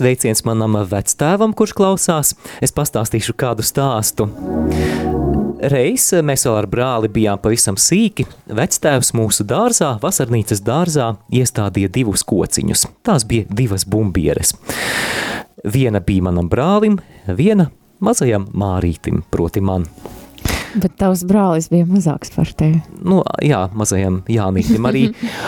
[0.00, 2.30] Sveiciens manam vectēvam, kurš klausās.
[2.64, 4.30] Es pastāstīšu kādu stāstu.
[5.60, 8.24] Reiz mēs vēl ar brāli bijām pavisam sīki.
[8.48, 12.86] Vectēvs mūsu dārzā, vasarnīcas dārzā, iestādīja divus kociņus.
[13.04, 14.54] Tās bija divas bumbieres.
[15.68, 16.96] Viena bija manam brālim,
[17.28, 17.68] viena
[18.00, 19.84] mazajam mārītim, proti man.
[20.78, 22.80] Bet tavs brālis bija mazāks par tevi.
[23.02, 25.04] Nu, jā, mazajam Jānītim arī.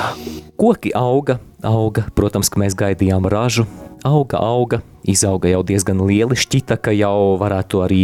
[0.61, 3.67] Koki auga, auga, protams, ka mēs gaidījām ražu.
[4.07, 8.03] Auga, auga, izauga jau diezgan lieli, šķita, ka jau varētu arī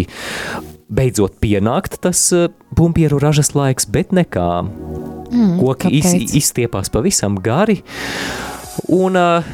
[0.89, 4.49] beidzot pienākt tas eh, bumbieru ražas laiks, bet nekā.
[5.29, 7.83] Mm, Koki iz, izstiepās pavisam gari,
[8.89, 9.45] un uh,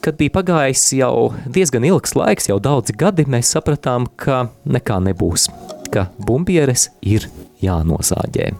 [0.00, 5.50] kad bija pagājis jau diezgan ilgs laiks, jau daudzi gadi, mēs sapratām, ka nekā nebūs,
[5.92, 7.28] ka bumbieres ir
[7.64, 8.52] jānozāģē.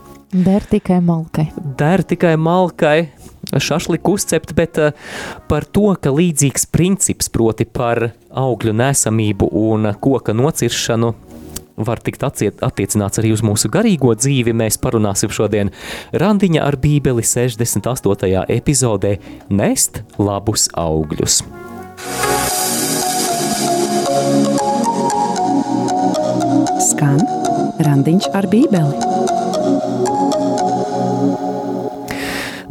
[0.44, 1.46] Der tikai malkai.
[1.78, 3.08] Der tikai malkai
[3.56, 4.90] šašliku uzcept, bet uh,
[5.48, 11.14] par to, ka līdzīgs princips, proti par augļu nesamību un koka nociršanu,
[11.78, 15.70] var tikt atciet, attiecināts arī uz mūsu garīgo dzīvi, mēs parunāsim šodien
[16.12, 18.44] Randiņa ar bībeli 68.
[18.58, 19.16] epizodē
[19.48, 21.42] Nest labus augļus.
[26.98, 27.20] Skan
[27.78, 28.96] randiņš ar bībeli.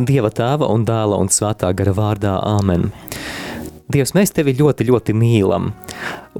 [0.03, 2.89] Dieva tēva un dēla un svētā gara vārdā Āmen.
[3.88, 5.70] Dievs, mēs tevi ļoti, ļoti mīlam,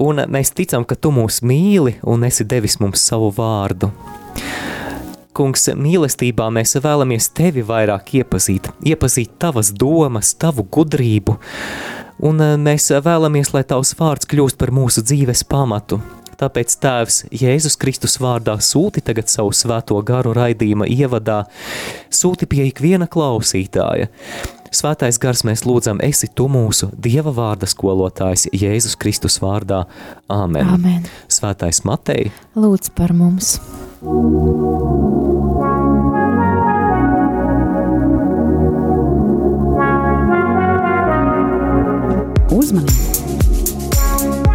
[0.04, 3.88] un mēs ticam, ka tu mūs mīli un esi devis mums savu vārdu.
[5.32, 11.40] Kungs, mīlestībā mēs vēlamies tevi vairāk iepazīt, iepazīt tavas domas, tavu gudrību,
[12.20, 16.02] un mēs vēlamies, lai tavs vārds kļūst par mūsu dzīves pamatu.
[16.38, 21.40] Tāpēc Tēvs Jēzus Kristus vārdā sūti tagad savu svēto garu raidījuma ievadā,
[22.14, 24.06] sūti pie ikviena klausītāja.
[24.70, 29.86] Svētais gars mēs lūdzam, esi tu mūsu Dieva vārda skolotājs Jēzus Kristus vārdā.
[30.30, 30.68] Āmen.
[30.76, 31.08] Āmen.
[31.26, 33.58] Svētais Matei, Lūdz par mums.
[42.54, 43.08] Uzmanību!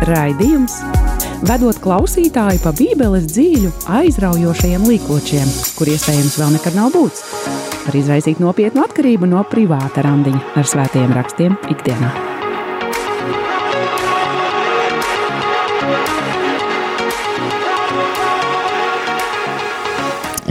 [0.08, 1.03] Raidījums!
[1.44, 7.26] Vedot klausītāju pa Bībeles dzīļu, aizraujošajiem līkločiem, kur iespējams vēl nekad nav būts,
[7.84, 12.33] var izraisīt nopietnu atkarību no privāta randiņa ar svētajiem rakstiem ikdienā.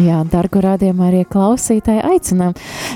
[0.01, 2.55] Jā, dargu rādījumā arī klausītāji aicinām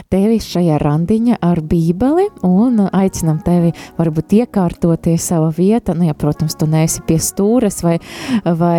[0.09, 6.57] tevi šajā randiņa ar bībeli un aicinām tevi varbūt iekārtoties sava vieta, nu, ja, protams,
[6.57, 7.99] tu neesi pie stūres vai,
[8.47, 8.79] vai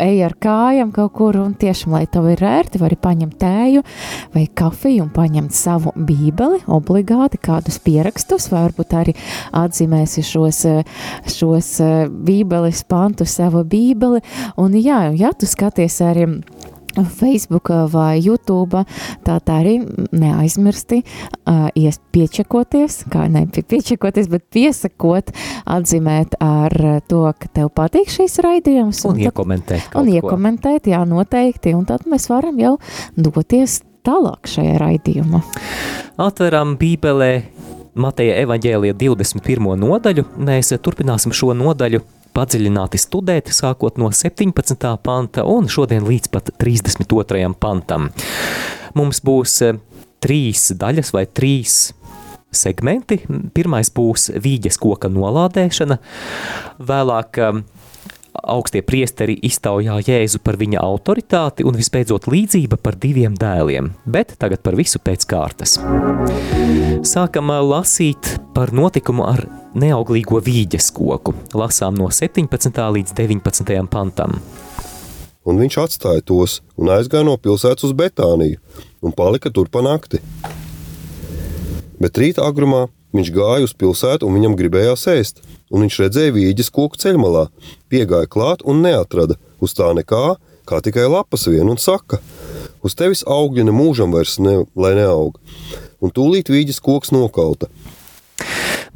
[0.00, 3.84] ej ar kājām kaut kur un tiešām, lai tev ir ērti, vari paņemt tēju
[4.32, 9.16] vai kafiju un paņemt savu bībeli, obligāti kādus pierakstus, vai varbūt arī
[9.60, 10.62] atzīmēsi šos,
[11.36, 11.70] šos
[12.08, 14.24] bībeles pantus, savu bībeli,
[14.56, 16.30] un jā, ja tu skaties arī
[17.04, 18.84] Facebook vai YouTube,
[19.24, 19.74] tā tā arī
[20.12, 25.32] neaizmirsti uh, ies piečakoties, kā ne pie- piečakoties, bet piesakot,
[25.66, 26.72] atzīmēt ar
[27.08, 29.04] to, ka tev patīk šīs raidījums.
[29.08, 30.12] un tad- iekomentēt Un ko.
[30.20, 32.78] iekomentēt, jā, noteikti, un tad mēs varam jau
[33.16, 35.42] doties tālāk šajā raidījumā.
[36.18, 37.42] Atveram Bībelē
[37.96, 39.76] Mateja evaņģēlija 21.
[39.80, 40.24] nodaļu.
[40.36, 42.02] Mēs turpināsim šo nodaļu
[42.36, 44.88] padziļināti studēt, sākot no 17.
[45.02, 47.46] panta un šodien līdz pat 32.
[47.60, 48.10] pantam.
[48.96, 49.78] Mums būs eh,
[50.24, 51.78] trīs daļas vai trīs
[52.56, 53.20] segmenti.
[53.56, 55.98] Pirmais būs vīģes koka nolādēšana,
[56.88, 57.64] vēlāk um,
[58.50, 64.62] augstie priesteri iztaujā Jēzu par viņa autoritāti un visbeidzot līdzība par diviem dēliem, bet tagad
[64.64, 65.76] par visu pēc kārtas.
[67.06, 69.44] Sākam lasīt par notikumu ar
[69.76, 71.34] neauglīgo vīģes koku.
[71.54, 72.82] Lasām no 17.
[72.98, 73.76] līdz 19.
[73.92, 74.38] pantam.
[75.46, 78.58] Un viņš atstāja tos un aizgāja no pilsētas uz Betāniju
[79.06, 80.18] un palika tur pa nakti.
[82.02, 82.86] Bet rīta agrumā
[83.20, 87.46] viņš gāja uz pilsētu un viņam gribējās ēst, un viņš redzēja vīģes koku ceļmalā,
[87.92, 90.36] piegāja klāt un neatrada uz tā nekā,
[90.66, 92.20] kā tikai lapas vien un saka:
[92.84, 95.40] Uz tevis augļi ne mūžam vairs ne, lai neaug,
[96.00, 97.70] un tūlīt vīģes koks nokauta.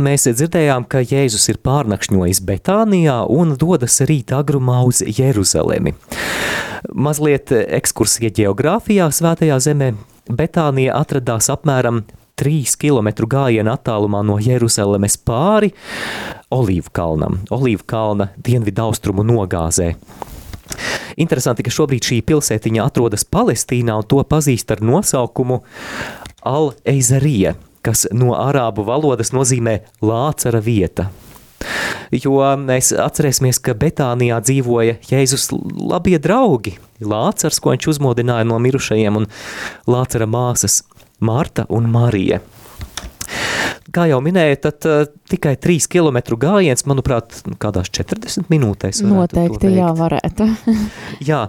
[0.00, 5.92] Mēs dzirdējām, ka Jēzus ir pārnakšņojis Betānijā un dodas rīt agrumā uz Jeruzalemi.
[6.94, 9.90] Mazliet ekskursija geogrāfijā svētajā zemē.
[10.30, 12.04] Betānija atradās apmēram
[12.40, 15.74] 3 km gājiena attālumā no Jeruzalemes pāri
[16.54, 19.92] Olīvu kalnam, Olīvu kalna dienvidu austrumu nogāzē.
[21.20, 25.60] Interesanti, ka šobrīd šī pilsētiņa atrodas Palestīnā un to pazīst ar nosaukumu
[26.48, 31.10] Al-Eizarija, kas no arābu valodas nozīmē lācara vieta.
[32.10, 36.78] jo mēs atcerēsimies, ka Betānijā dzīvoja Jēzus labie draugi.
[37.00, 39.28] Lācars, ko viņš uzmodināja no mirušajiem, un
[39.88, 40.82] Lācara māsas
[41.20, 42.40] Marta un Marija.
[43.90, 45.00] Kā jau minēju, tad uh,
[45.30, 49.00] tikai 3 km gājiens, manuprāt, kādās 40 minūtēs.
[49.02, 50.46] Noteikti, jā, varētu.
[51.30, 51.40] jā,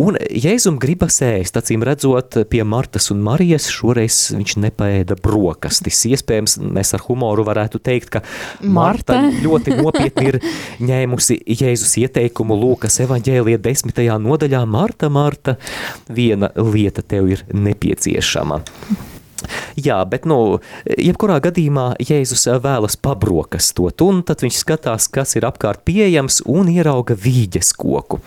[0.00, 6.00] un Jēzum gribas ēst, acīm redzot, pie Martas un Marijas šoreiz viņš nepaēda brokastis.
[6.14, 8.24] Iespējams, mēs ar humoru varētu teikt, ka
[8.64, 10.40] Marta, Marta ļoti nopietni ir
[10.80, 15.58] ņēmusi Jēzus ieteikumu Lūkas evaņģēlija desmitajā nodaļā Marta, Marta,
[16.08, 18.64] viena lieta tev ir nepieciešama.
[19.80, 25.84] Jā, bet, nu, jebkurā gadījumā Jēzus vēlas pabrokastot, un tad viņš skatās, kas ir apkārt
[25.88, 28.20] pieejams, un ierauga vīģes koku.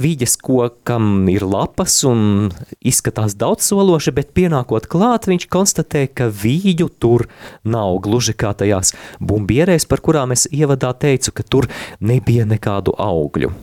[0.00, 2.50] Vīģes kokam ir lapas un
[2.82, 7.28] izskatās daudzsološi, bet pienākot klāt, viņš konstatē, ka vīģu tur
[7.62, 11.70] nav gluži kā tajās bumbierēs, par kurām es ievadā teicu, ka tur
[12.02, 13.54] nebija nekādu augļu.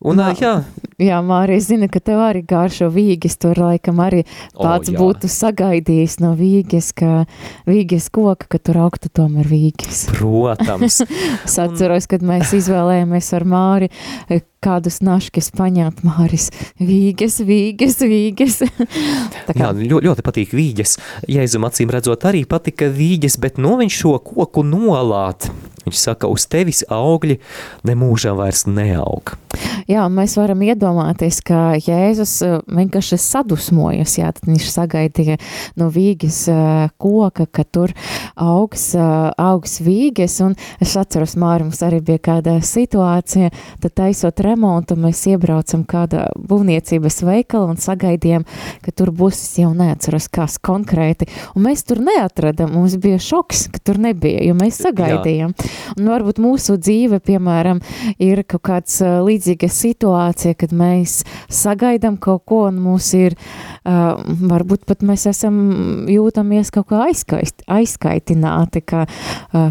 [0.00, 0.52] Un, Mā, jā,
[0.96, 4.22] jā Mārija zina, ka tev arī garšo vīgas, tur laikam arī
[4.56, 7.26] tāds o, būtu sagaidījis no vīgas, ka
[7.68, 10.06] vīgas koka, ka tur augtu tomēr vīgas.
[10.14, 11.02] Protams.
[11.46, 13.90] es atceros, kad mēs izvēlējāmies ar Māri
[14.64, 16.48] kādus naškis paņemt Māris.
[16.80, 18.60] Vīgas, vīgas, vīgas.
[19.60, 20.96] jā, ļoti, ļoti patīk vīgas.
[21.28, 25.48] Jēzum acīm redzot arī patika vīgas, bet no viņš šo koku nolāt.
[25.90, 27.40] Viņš saka, uz tevis augļi
[27.88, 29.34] nemūžam vairs neaug.
[29.90, 35.34] Jā, mēs varam iedomāties, ka Jēzus uh, vienkārši sadusmojas, jā, tad viņš sagaidīja
[35.80, 37.90] no vīgas uh, koka, ka tur
[38.38, 43.50] augs, uh, augs vīgas, un es atceros, Māri, mums arī bija kāda situācija,
[43.82, 48.46] tad taisot remontu, mēs iebraucam kādā būvniecības veikala un sagaidījām,
[48.84, 51.26] ka tur būs, es jau neatceros, kas konkrēti,
[51.56, 55.58] un mēs tur neatradam, mums bija šoks, ka tur nebija, jo mēs sagaidījām.
[55.58, 55.70] Jā.
[55.98, 57.80] Un varbūt mūsu dzīve, piemēram,
[58.22, 61.20] ir kaut kāds līdzīga situācija, kad mēs
[61.52, 63.36] sagaidām kaut ko un mūs ir,
[63.84, 65.60] varbūt pat mēs esam
[66.10, 69.06] jūtamies kaut kā aizskaist, aizskaitināti, ka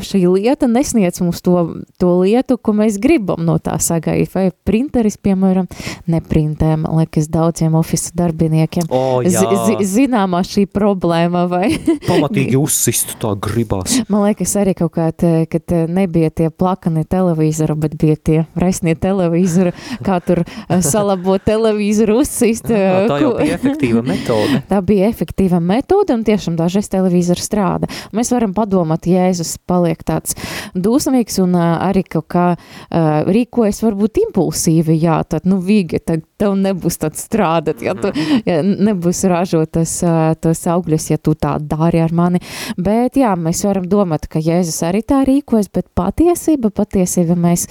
[0.06, 1.56] šī lieta nesniedz mums to,
[2.02, 4.34] to lietu, ko mēs gribam no tā sagaidīt.
[4.34, 5.70] Vai printeris, piemēram,
[6.10, 9.44] neprintē, man liekas, daudziem ofisa darbiniekiem oh, jā.
[9.66, 11.72] zi, zināmā šī problēma, vai?
[12.08, 14.00] Pamatīgi uzsist tā gribās.
[14.12, 15.10] Man liekas arī kaut kā,
[15.50, 19.74] kad nebija tie plakani televīzori, bet bija tie resnie televīzori,
[20.06, 22.70] kā tur eh, salabot televizoru uzsist.
[22.80, 24.62] Jā, tā jau bija efektīva metode.
[24.70, 27.90] tā bija efektīva metode, un tiešām dažreiz televizors strāda.
[28.16, 30.38] Mēs varam padomāt, Jēzus paliek tāds
[30.76, 32.46] dusmīgs un uh, arī kaut kā
[32.90, 38.12] rīkojas varbūt impulsīvi, jā, tad, nu, vīgi, tad tev nebūs tāds strādāt, ja tu
[38.48, 39.96] ja nebūs ražot tas,
[40.42, 42.42] tos augļus, ja tu tā dari ar mani.
[42.78, 47.66] Bet, jā, mēs varam domāt, ka Jēzus arī tā rīkojas, bet patiesība, patiesība mēs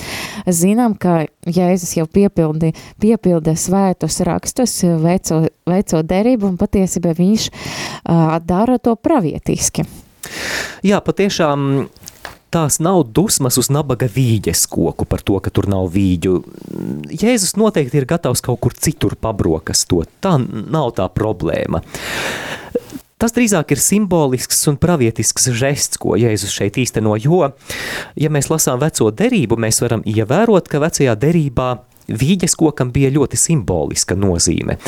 [0.49, 8.37] zinām, ka Jēzus jau piepildi, piepilda svētos rakstus, veco, veco derību, un patiesībā viņš uh,
[8.45, 9.87] dara to pravietiski.
[10.85, 11.89] Jā, patiešām
[12.53, 16.35] tās nav dusmas uz nabaga vīģes koku par to, ka tur nav vīģu.
[17.13, 20.11] Jēzus noteikti ir gatavs kaut kur citur pabrokastot.
[20.25, 21.83] Tā nav tā problēma.
[23.19, 27.49] Tas drīzāk ir simbolisks un pravietisks žests, ko Jēzus šeit īsteno, jo,
[28.15, 31.73] ja mēs lasām veco derību, mēs varam ievērot, ka vecajā derībā
[32.09, 34.79] vīģes kokam bija ļoti simboliska nozīme.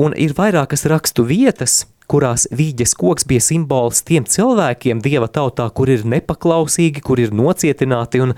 [0.00, 5.90] Un ir vairākas rakstu vietas, kurās vīģes koks bija simbols tiem cilvēkiem dieva tautā, kur
[5.92, 8.34] ir nepaklausīgi, kur ir nocietināti un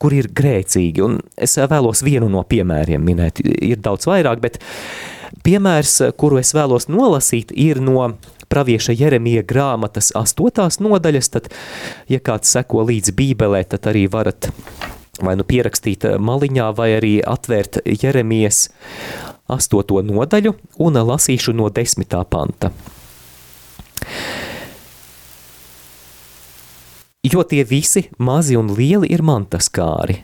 [0.00, 1.04] kur ir grēcīgi.
[1.04, 4.60] Un es vēlos vienu no piemēriem minēt, ir daudz vairāk, bet
[5.46, 8.12] piemērs, kuru es vēlos nolasīt, ir no
[8.50, 11.50] pravieša Jeremija grāmatas astotās nodaļas, tad,
[12.10, 14.50] ja kāds seko līdz bībelē, tad arī varat
[15.20, 18.68] vai nu pierakstīt maliņā, vai arī atvērt Jeremijas
[19.50, 22.72] astoto nodaļu un lasīšu no desmitā panta.
[27.20, 30.22] Jo tie visi, mazi un lieli, ir mantaskāri.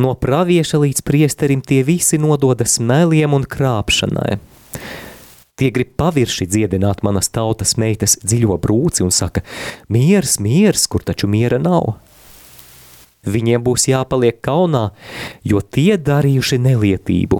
[0.00, 4.38] No pravieša līdz priesterim tie visi nododas meliem un krāpšanai.
[5.62, 9.44] Tie grib pavirši dziedināt manas tautas meitas dziļo brūci un saka,
[9.94, 12.00] miers, miers, kur taču miera nav.
[13.30, 14.88] Viņiem būs jāpaliek kaunā,
[15.46, 17.38] jo tie darījuši nelietību.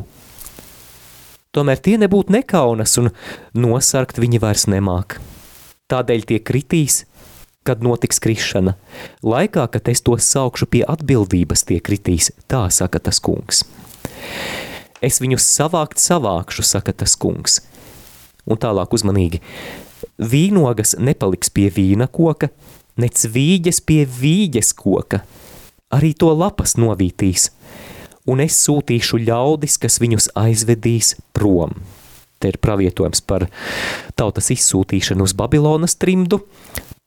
[1.50, 3.10] Tomēr tie nebūtu nekaunas un
[3.58, 5.18] nosarkt viņi vairs nemāk.
[5.90, 7.00] Tādēļ tie kritīs,
[7.66, 8.76] kad notiks krišana.
[9.26, 13.66] Laikā, kad es tos saukšu pie atbildības, tie kritīs, tā saka tas kungs.
[15.02, 17.58] Es viņus savākt savākšu, saka tas kungs–
[18.46, 19.42] un tālāk uzmanīgi.
[20.18, 22.50] Vīnogas nepaliks pie vīna koka,
[23.00, 25.22] nec vīģes pie vīģes koka.
[25.92, 27.50] arī to lapas novītīs,
[28.28, 31.76] un es sūtīšu ļaudis, kas viņus aizvedīs prom.
[32.40, 33.46] Te ir pravietojums par
[34.18, 36.40] tautas izsūtīšanu uz Babilonas trimdu,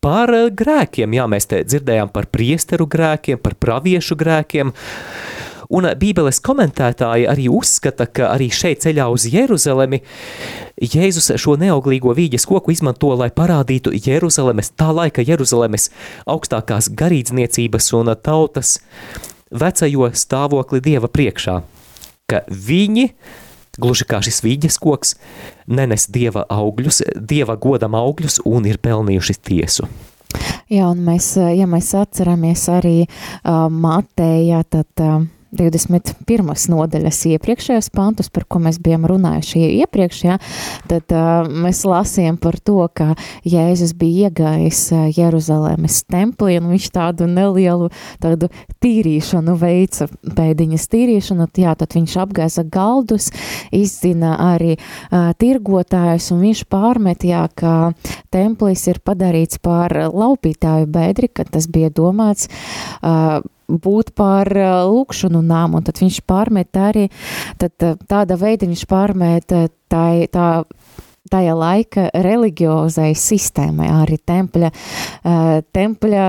[0.06, 4.72] par grēkiem, jā, mēs te dzirdējām par priesteru grēkiem, par praviešu grēkiem,
[5.74, 10.02] Un Bībeles komentētāji arī uzskata, ka arī šeit ceļā uz Jeruzalemi
[10.82, 15.90] Jēzus šo neauglīgo vīģes koku izmanto, lai parādītu Jeruzalemes, tā laika Jeruzalemes
[16.30, 18.80] augstākās garīdzniecības un tautas
[19.56, 21.60] vecajo stāvokli Dieva priekšā,
[22.30, 23.10] ka viņi,
[23.80, 25.16] gluži kā šis vīģes koks,
[25.68, 29.88] nenes Dieva augļus, Dieva godam augļus un ir pelnījuši tiesu.
[30.72, 35.22] Jā, un mēs, ja mēs atceramies arī uh, Matējā, tad uh,
[35.58, 36.54] 21.
[36.72, 40.38] nodaļas iepriekšējos pantus, par ko mēs bijām runājuši iepriekš, ja,
[40.90, 43.14] tad uh, mēs lasījām par to, ka
[43.48, 44.82] Jēzus bija iegājis
[45.16, 47.90] Jeruzalemes templī, un viņš tādu nelielu
[48.24, 48.50] tādu
[48.84, 50.08] tīrīšanu veica,
[50.38, 53.32] pēdiņas tīrīšanu, jā, tad viņš apgaisa galdus,
[53.76, 57.76] izzina arī uh, tirgotājus, un viņš pārmet, jā, ka
[58.34, 65.78] templis ir padarīts par laupītāju bedri, ka tas bija domāts uh, būt par lūkšanu nām,
[65.78, 67.08] un tad viņš pārmet arī,
[67.62, 70.50] tad tāda veida viņš pārmet tā, tā
[71.32, 76.26] tajā laika reliģiozai sistēmai, arī tempļa, uh, tempļa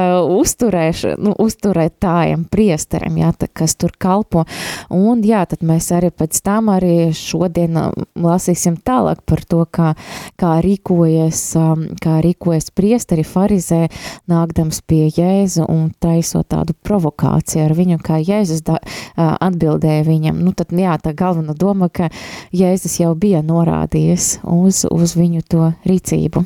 [1.21, 4.47] nu, uzturētājiem, priesteriem, jā, tā, kas tur kalpo.
[4.95, 7.76] Un jā, tad mēs arī pēc tam arī šodien
[8.17, 9.93] lasīsim tālāk par to, kā,
[10.41, 13.87] kā rīkojas, um, kā rīkojas priesteri farizē,
[14.31, 20.41] nākdams pie Jēzu un taisot tādu provokāciju ar viņu, kā Jēzus da, uh, atbildēja viņam.
[20.41, 22.09] Nu, tad jā, tā galvena doma, ka
[22.57, 26.45] Jēzus jau bija norādījis uz uz viņu to rīcību.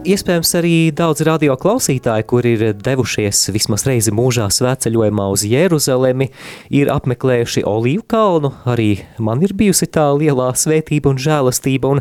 [0.00, 6.30] Iespējams, arī daudz radio klausītāji, kur ir devušies vismaz reizi mūžā svētceļojumā uz Jeruzalemi,
[6.72, 8.48] ir apmeklējuši Olīvu kalnu.
[8.64, 11.90] Arī man ir bijusi tā lielā svētība un žēlastība.
[11.92, 12.00] Un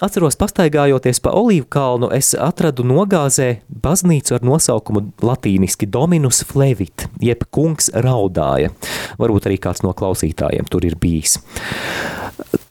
[0.00, 7.44] atceros, pastaigājoties pa Olīvu kalnu, es atradu nogāzē baznīcu ar nosaukumu latīniski Dominus Flevit, jeb
[7.52, 8.72] kungs raudāja.
[9.20, 11.36] Varbūt arī kāds no klausītājiem tur ir bijis.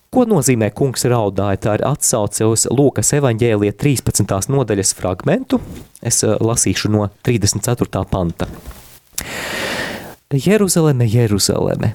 [0.10, 1.60] Ko nozīmē kungs raudāja?
[1.62, 4.50] Tā ir atsauce uz Lūkas evaņģēlija 13.
[4.50, 5.60] nodaļas fragmentu.
[6.02, 8.02] Es eh, lasīšu no 34.
[8.10, 8.48] panta.
[10.34, 11.92] Jeruzaleme, Jeruzaleme,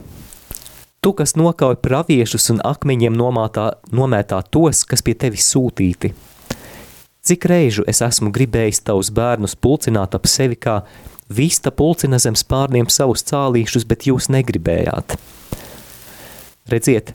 [1.03, 6.15] tu, kas nokauj praviešus un akmeņiem nomātā, nomētā tos, kas pie tevis sūtīti.
[7.27, 10.85] Cik reižu es esmu gribējis tavus bērnus pulcināt ap sevi, kā
[11.35, 15.17] vista pulcina zem spārniem savus cālīšus, bet jūs negribējāt.
[16.71, 17.15] Redziet,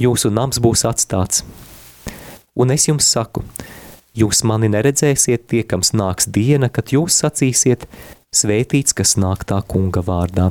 [0.00, 1.44] jūsu nams būs atstāts.
[2.56, 3.42] Un es jums saku,
[4.16, 7.86] jūs mani neredzēsiet, tiekams nāks diena, kad jūs sacīsiet,
[8.34, 10.50] svētīts, kas nāk tā kunga vārdā.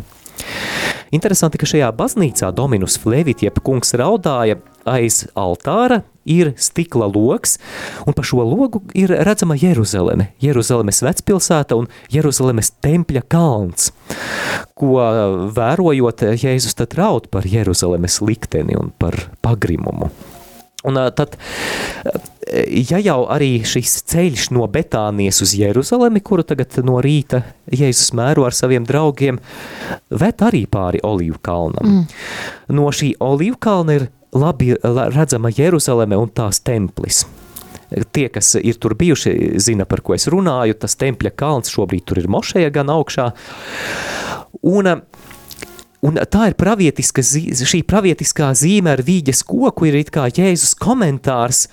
[1.13, 4.57] Interesanti, ka šajā baznīcā Dominus Flevit, jeb kungs raudāja,
[4.89, 7.57] aiz altāra ir stikla loks,
[8.05, 13.91] un pa šo logu ir redzama Jeruzaleme, Jeruzalemes vecpilsēta un Jeruzalemes tempļa kalns,
[14.75, 14.97] ko
[15.55, 20.09] vērojot Jēzus tad raud par Jeruzalemes likteni un par pagrimumu.
[20.85, 21.33] Un tad,
[22.69, 27.41] ja jau arī šis ceļš no Betānijas uz Jeruzalemi, kuru tagad no rīta
[27.73, 29.39] Jēzus mēro ar saviem draugiem,
[30.13, 31.89] vet arī pāri Olīvu kalnam.
[31.89, 32.05] Mm.
[32.77, 37.23] No šī Olīvu kalna ir labi redzama Jeruzaleme un tās templis.
[38.11, 40.75] Tie, kas ir tur bijuši, zina, par ko es runāju.
[40.81, 43.31] Tas tempļa kalns šobrīd tur ir mošeja gan augšā.
[44.65, 44.97] Un
[46.05, 47.23] Un tā ir pravietiska,
[47.65, 51.63] šī pravietiskā zīme ar vīģes koku ir it kā Jēzus komentārs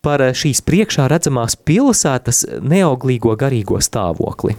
[0.00, 4.56] par šīs priekšā redzamās pilsētas neauglīgo garīgo stāvokli.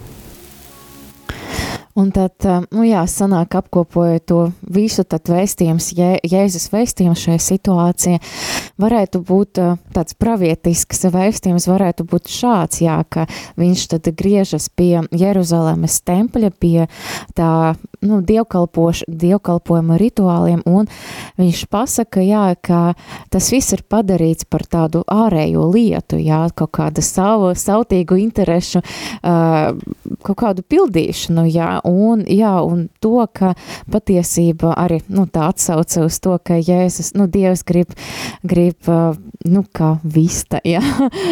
[1.97, 4.39] Un tad, nu jā, sanāk apkopojot to
[4.73, 8.19] visu, tad vēstījums, Jē, Jēzus vēstījums šajā situācijā
[8.77, 9.61] varētu būt
[9.95, 13.25] tāds pravietisks vēstījums, varētu būt šāds, jā, ka
[13.57, 16.85] viņš tad griežas pie Jeruzalemes tempļa, pie
[17.33, 17.73] tā,
[18.05, 20.87] nu, dievkalpojuma rituāliem, un
[21.39, 22.81] viņš pasaka, jā, ka
[23.33, 29.73] tas viss ir padarīts par tādu ārējo lietu, jā, kaut kāda savu, sautīgu interešu, uh,
[30.25, 33.53] kaut kādu pildīšanu, jā, un, jā, un to, ka
[33.91, 37.93] patiesība arī, nu, tā atsauce uz to, ka Jēzus, nu, Dievs grib,
[38.47, 38.89] grib,
[39.47, 40.83] nu, kā vista, jā,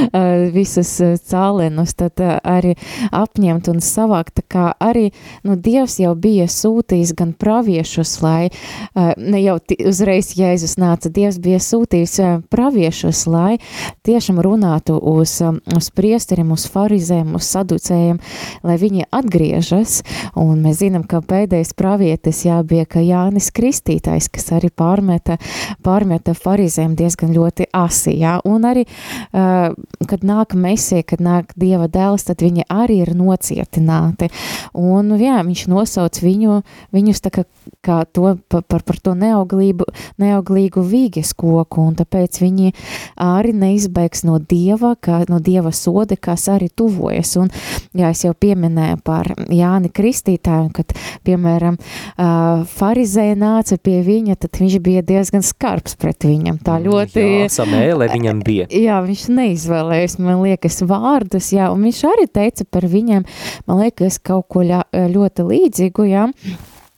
[0.57, 0.97] visus
[1.29, 2.75] cālenus, tad arī
[3.15, 5.09] apņemt un savākt, tā kā arī,
[5.45, 8.49] nu, Dievs jau bija sūtījis gan praviešus, lai
[8.95, 9.57] ne jau
[9.87, 12.15] uzreiz Jēzus nāca, Dievs bija sūtījis
[12.51, 13.57] praviešus, lai
[14.07, 15.37] tiešām runātu uz,
[15.75, 18.19] uz priesteriem, uz farizēm, uz saducējiem,
[18.65, 20.01] lai viņi atgriežas,
[20.39, 25.37] un mēs zinām, ka pēdējais pravietis jābija, ka Jānis Kristītājs, kas arī pārmeta,
[25.85, 28.85] pārmeta farizēm diezgan ļoti asi, jā, un arī,
[29.31, 34.29] kad nāk mesie, kad nāk Dieva dēls, tad viņi arī ir nocietināti,
[34.77, 36.44] un jā, viņš nosauc viņu,
[36.95, 37.45] viņus tā kā,
[37.85, 39.87] kā to, par, par to neauglību,
[40.21, 42.73] neauglīgu vīges koku, un tāpēc viņi
[43.21, 47.51] arī neizbēgs no Dieva, kā, no Dieva soda, kas arī tuvojas, un
[47.95, 51.77] jā, es jau pieminēju par Jāni Kristītāju, kad, piemēram,
[52.75, 57.25] farizēja nāca pie viņa, tad viņš bija diezgan skarbs pret viņam, tā ļoti...
[57.25, 58.67] Jā, samēle viņam bija.
[58.71, 63.25] Jā, viņš neizvēlējis, man liekas, vārdus, jā, un viņš arī teica par viņiem,
[63.69, 66.27] man liekas, kaut ko ļoti līdzīgu, jā,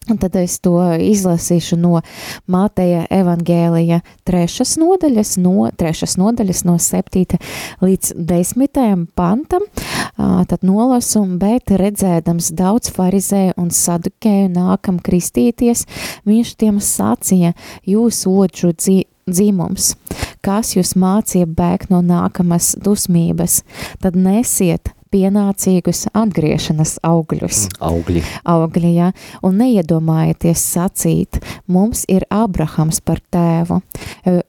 [0.07, 1.99] Un tad es to izlasīšu no
[2.47, 7.35] Māteja evangēlija trešas nodaļas, no trešas nodaļas no 7.
[7.83, 9.03] līdz 10.
[9.19, 9.67] pantam,
[10.15, 15.83] tad nolasu, bet redzēdams daudz farizēju un sadukēju nākam kristīties,
[16.27, 17.51] viņš tiem sacīja,
[17.83, 19.95] jūs otru dzīmums,
[20.39, 23.65] kas jūs mācīja bēgt no nākamas dusmības,
[23.99, 27.63] tad nesiet pienācīgus atgriešanas augļus.
[27.67, 28.23] Mm, augļi.
[28.47, 29.11] Augļi, jā.
[29.45, 33.81] Un neiedomājieties sacīt, mums ir Abrahams par tēvu,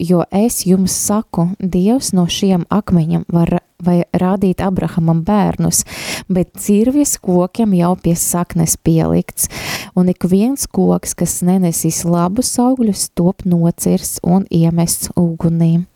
[0.03, 5.85] jo es jums saku, Dievs no šiem akmeņiem var vai rādīt Abrahamam bērnus,
[6.27, 9.47] bet cirvis kokiem jau pie saknes pielikts,
[9.95, 15.88] un ik viens koks, kas nenesīs labus augļus, top nocirs un iemests ugunī.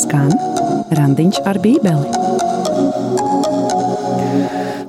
[0.00, 0.30] Skan
[0.96, 2.08] randiņš ar bībeli.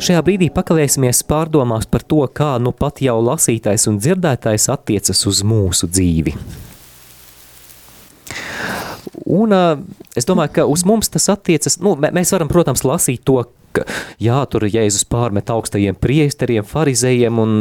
[0.01, 5.43] Šajā brīdī pakavēsimies pārdomās par to, kā nu pat jau lasītais un dzirdētais attiecas uz
[5.45, 6.33] mūsu dzīvi.
[9.31, 9.53] Un
[10.17, 13.43] es domāju, ka uz mums tas attiecas, nu, mēs varam, protams, lasīt to,
[13.75, 13.85] ka,
[14.21, 17.53] jā, tur Jēzus pārmet augstajiem priesteriem, farizējiem un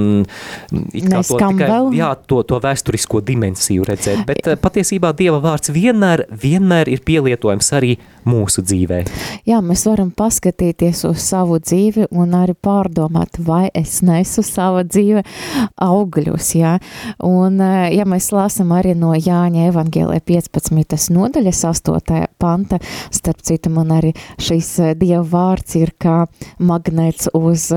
[0.70, 1.90] kā to tikai, vēl.
[1.98, 7.96] jā, to, to vēsturisko dimensiju redzēt, bet patiesībā Dieva vārds vienmēr, vienmēr ir pielietojams arī
[8.28, 9.00] mūsu dzīvē.
[9.48, 15.24] Jā, mēs varam paskatīties uz savu dzīvi un arī pārdomāt, vai es nesu sava dzīve
[15.80, 16.76] augļus, jā.
[17.26, 21.10] Un, ja mēs lasam arī no Jāņa evangelē 15.
[21.14, 22.20] nodaļas 8.
[22.40, 22.80] panta,
[23.14, 26.24] starp citu man arī šis Dieva vārds ir kā
[26.58, 27.68] magnēts uz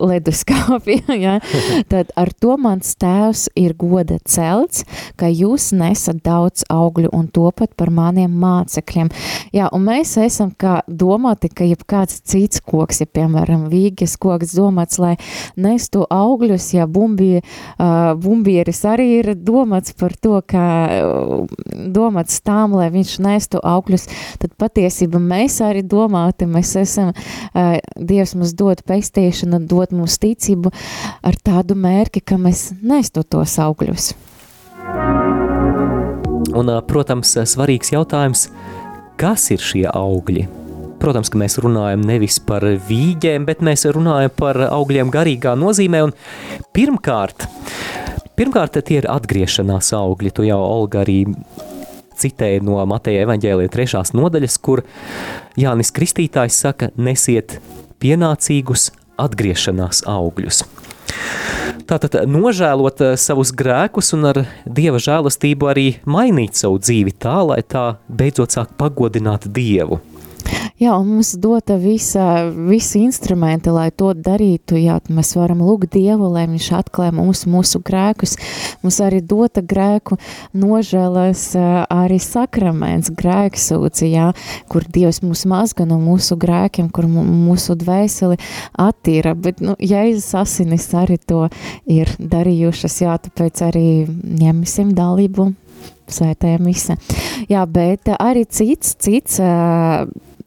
[0.00, 1.38] leduskāpja, jā.
[1.92, 4.84] Tad ar to mans tēvs ir goda celts,
[5.20, 9.10] ka jūs nesat daudz augļu un topat par maniem mācekļiem.
[9.56, 15.00] Jā, un mēs esam kā domāti, ka jebkāds cits koks, ja piemēram vīgas koks domāts,
[15.02, 15.14] lai
[15.60, 20.64] nestu augļus, ja bumbi, uh, bumbieris arī ir domāts par to, ka
[21.94, 24.08] domāts tām, lai viņš nestu augļus,
[24.42, 30.72] tad patiesība mēs arī domāti, mēs esam, uh, Dievs mums dod pestīšanu, dod mums ticību
[31.26, 34.14] ar tādu mērķi, ka mēs nestu tos augļus.
[36.56, 38.46] Un, protams, svarīgs jautājums,
[39.16, 40.42] Kas ir šie augļi?
[41.00, 46.02] Protams, ka mēs runājam nevis par vīģiem, bet mēs runājam par augļiem garīgā nozīmē.
[46.76, 47.46] Pirmkārt,
[48.36, 50.34] pirmkārt, tie ir atgriešanās augļi.
[50.36, 51.22] Tu jau, Olga, arī
[52.20, 54.84] citēja no Mateja evaņģēlija trešās nodaļas, kur
[55.56, 57.56] Jānis Kristītājs saka, nesiet
[58.04, 60.64] pienācīgus atgriešanās augļus.
[61.86, 67.60] Tātad nožēlot eh, savus grēkus un ar Dieva žēlastību arī mainīt savu dzīvi tā, lai
[67.62, 70.00] tā beidzot sāk pagodināt Dievu.
[70.76, 74.76] Jā, un mums dota visa, visi instrumenti, lai to darītu.
[74.76, 78.34] Jā, mēs varam lūgt Dievu, lai Viņš atklāj mums mūsu grēkus.
[78.82, 80.18] Mums arī dota grēku
[80.52, 84.26] nožēlas arī sakraments, grēksūci, jā,
[84.68, 88.36] kur Dievs mūs mazga no mūsu grēkiem, kur mūsu dvēseli
[88.76, 89.32] attīra.
[89.32, 91.46] Bet, nu, Jēzus asinis arī to
[91.88, 93.88] ir darījušas, jā, tāpēc arī
[94.44, 95.54] ņemsim dalību
[96.12, 97.00] svētajā mise.
[97.48, 100.04] Jā, bet arī cits, cits uh,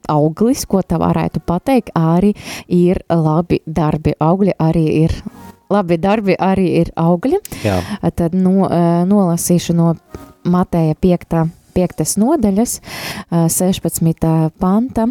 [0.08, 2.34] auglis, ko tā varētu pateikt, arī
[2.66, 4.14] ir labi darbi.
[4.20, 5.14] Augļi arī ir
[5.70, 7.40] labi darbi, arī ir augļi.
[7.64, 7.78] Jā.
[8.16, 8.68] Tad no,
[9.06, 9.94] nolasīšu no
[10.44, 11.40] Mateja 5.
[11.76, 12.18] 5.
[12.18, 12.80] nodaļas,
[13.30, 14.50] 16.
[14.58, 15.08] panta.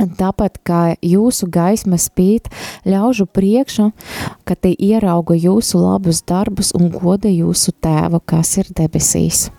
[0.00, 2.48] Tāpat kā jūsu gaisma spīd
[2.88, 3.90] ļaužu priekšā,
[4.48, 9.50] ka tie ierauga jūsu labus darbus un goda jūsu tēvu, kas ir debesīs.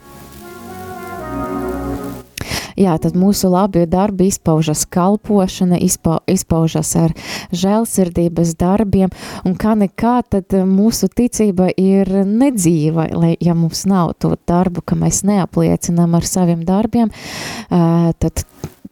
[2.79, 7.15] Jā, tad mūsu labie darbi izpaužas kalpošana, izpa, izpaužas ar
[7.55, 9.11] žēlsirdības darbiem,
[9.47, 14.97] un kā nekā, tad mūsu ticība ir nedzīva, lai, ja mums nav to darbu, ka
[14.99, 17.11] mēs neapliecinām ar saviem darbiem,
[17.69, 18.45] tad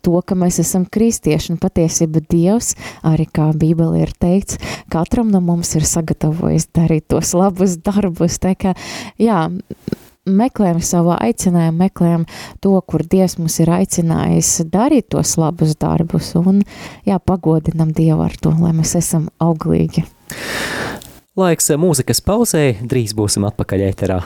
[0.03, 2.73] to, ka mēs esam kristieši, un patiesība Dievs,
[3.05, 4.59] arī kā Bībele ir teikts,
[4.91, 8.75] katram no mums ir sagatavojis darīt tos labus darbus, tā kā,
[9.19, 9.47] jā,
[10.37, 12.25] meklējam savu aicinājumu, meklējam
[12.63, 16.63] to, kur Dievs mums ir aicinājis darīt tos labus darbus, un
[17.07, 20.05] jā, pagodinam Dievu ar to, lai mēs esam auglīgi.
[21.39, 24.21] Laiks mūzikas pauzē, drīz būsim atpakaļ ēterā.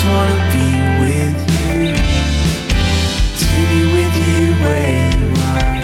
[0.00, 0.68] just wanna be
[1.02, 1.92] with you,
[3.36, 5.76] be with you where you are.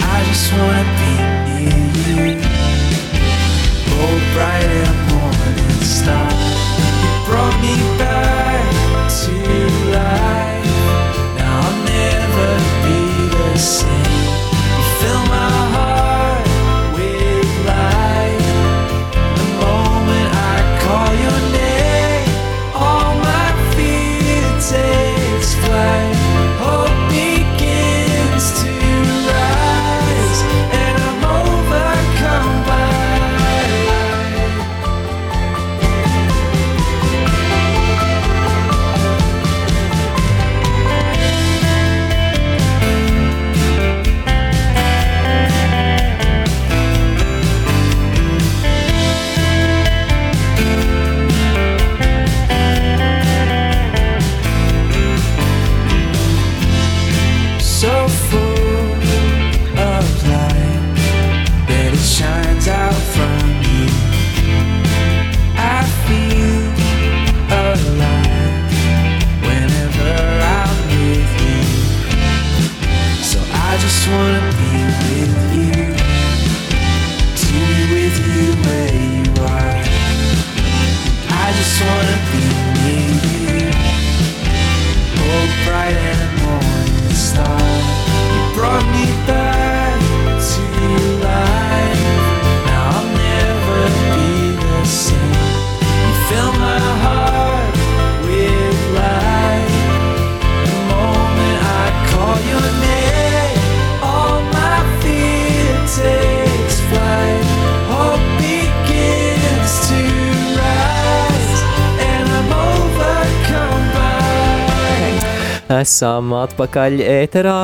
[0.00, 1.12] I just wanna be
[1.48, 2.40] near you,
[5.10, 6.30] morning star.
[7.02, 8.11] You brought me back.
[115.82, 117.56] Esam atpakaļ ēterā.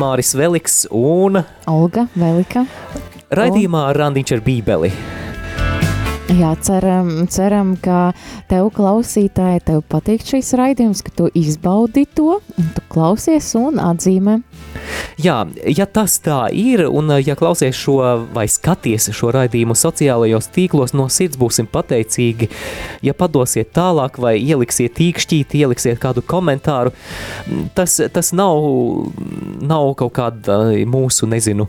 [0.00, 1.36] Māris Veliks un
[1.68, 2.62] Olga Velika.
[3.36, 4.90] Raidījumā Randiņš ar Bībeli.
[6.38, 8.14] Jā, ceram, ceram, ka
[8.48, 14.38] tev klausītāji, tev patīk šīs raidījums, ka tu izbaudi to, un tu klausies un atzīmē.
[15.22, 17.98] Jā, ja tas tā ir, un ja klausies šo
[18.34, 22.48] vai skaties šo raidījumu sociālajos tīklos, no sirds būsim pateicīgi,
[23.06, 26.92] ja padosiet tālāk vai ieliksiet tīkšķīti, ieliksiet kādu komentāru,
[27.76, 28.60] tas, tas nav,
[29.64, 30.58] nav kaut kāda
[30.88, 31.68] mūsu, nezinu,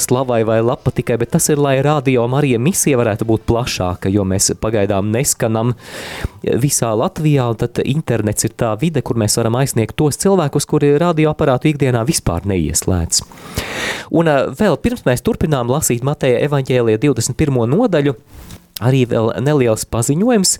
[0.00, 4.24] slavai vai lapa tikai, bet tas ir, lai radio Marija misija varētu būt plašāka, jo
[4.28, 5.76] mēs pagaidām neskanam
[6.42, 10.94] visā Latvijā, un tad internets ir tā vide, kur mēs varam aizsniegt tos cilvēkus, kuri
[11.02, 13.22] radioaparātu ikdienā vispār neieslēdz.
[14.18, 17.62] Un vēl pirms mēs turpinām lasīt Mateja evaņģēlija 21.
[17.72, 18.16] nodaļu,
[18.82, 20.58] arī vēl neliels paziņojums.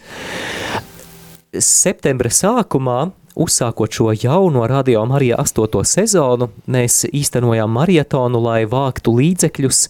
[1.63, 3.01] Septembra sākumā
[3.35, 5.85] uzsākot šo jauno radio Marija 8.
[5.85, 9.87] sezonu, mēs īstenojām marietonu, lai vāktu līdzekļus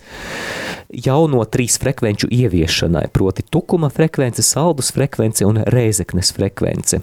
[1.06, 7.00] jauno trīs frekvenču ieviešanai, proti tukuma frekvence, saldus frekvence un rēzeknes frekvence.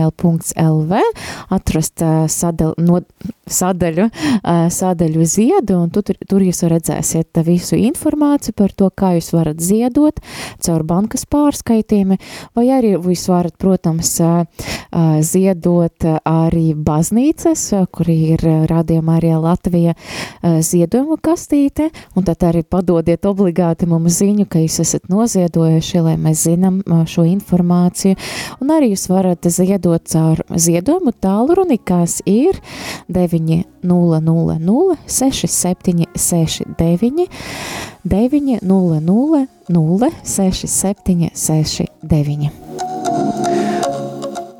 [1.52, 2.00] atrast
[2.32, 3.02] sadal, no,
[3.52, 4.06] sadaļu,
[4.72, 10.15] sadaļu ziedu, un tu, tur jūs redzēsiet visu informāciju par to, kā jūs varat ziedot
[10.63, 12.15] caur bankas pārskaitījumi,
[12.56, 14.13] vai arī jūs varat, protams,
[15.28, 18.39] ziedot arī baznīcas, kur ir
[18.72, 19.94] rādījumā arī Latvija
[20.41, 26.48] ziedojuma kastīte, un tad arī padodiet obligāti mums ziņu, ka jūs esat noziedojuši, lai mēs
[26.48, 26.80] zinām
[27.12, 28.15] šo informāciju,
[28.62, 32.62] un arī jūs varat ziedot caur ziedojumu tālruni, kas ir
[33.12, 37.28] 900 6769
[38.04, 39.48] 900
[40.24, 42.72] 6769.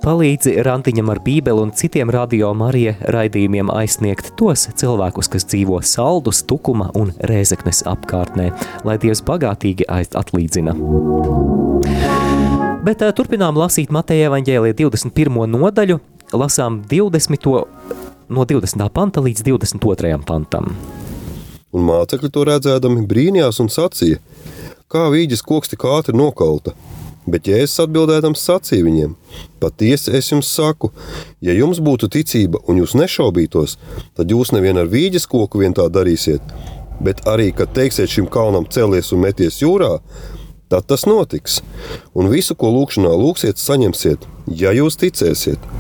[0.02, 6.42] Palīdzi Rantiņam ar bībeli un citiem radio Marija raidījumiem aizsniegt tos cilvēkus, kas dzīvo saldus,
[6.50, 8.48] tukuma un rēzeknes apkārtnē,
[8.88, 10.74] lai Dievs bagātīgi atlīdzina.
[12.82, 15.36] Bet uh, turpinām lasīt Mateja evaņģēlija 21.
[15.54, 16.00] nodaļu,
[16.34, 17.46] lasām 20.
[18.34, 18.88] no 20.
[18.90, 20.16] panta līdz 22.
[20.26, 20.72] pantam.
[21.78, 24.18] Un mācekļi to redzēdami brīnījās un sacīja,
[24.90, 26.74] kā vīģes koks tik ātri nokauta.
[27.30, 29.14] Bet Jēzus atbildēdams sacīja viņiem:
[29.62, 30.90] Patiesi es jums saku,
[31.38, 33.78] ja jums būtu ticība un jūs nešaubītos,
[34.18, 36.42] tad jūs nevien ar vīģes koku vien tā darīsiet,
[36.98, 40.00] bet arī, kad teiksiet šim kalnam celies un meties jūrā,
[40.72, 41.60] tad tas notiks.
[42.16, 45.72] Un visu, ko lūkšanā lūksiet, saņemsiet, ja jūs ticēsiet.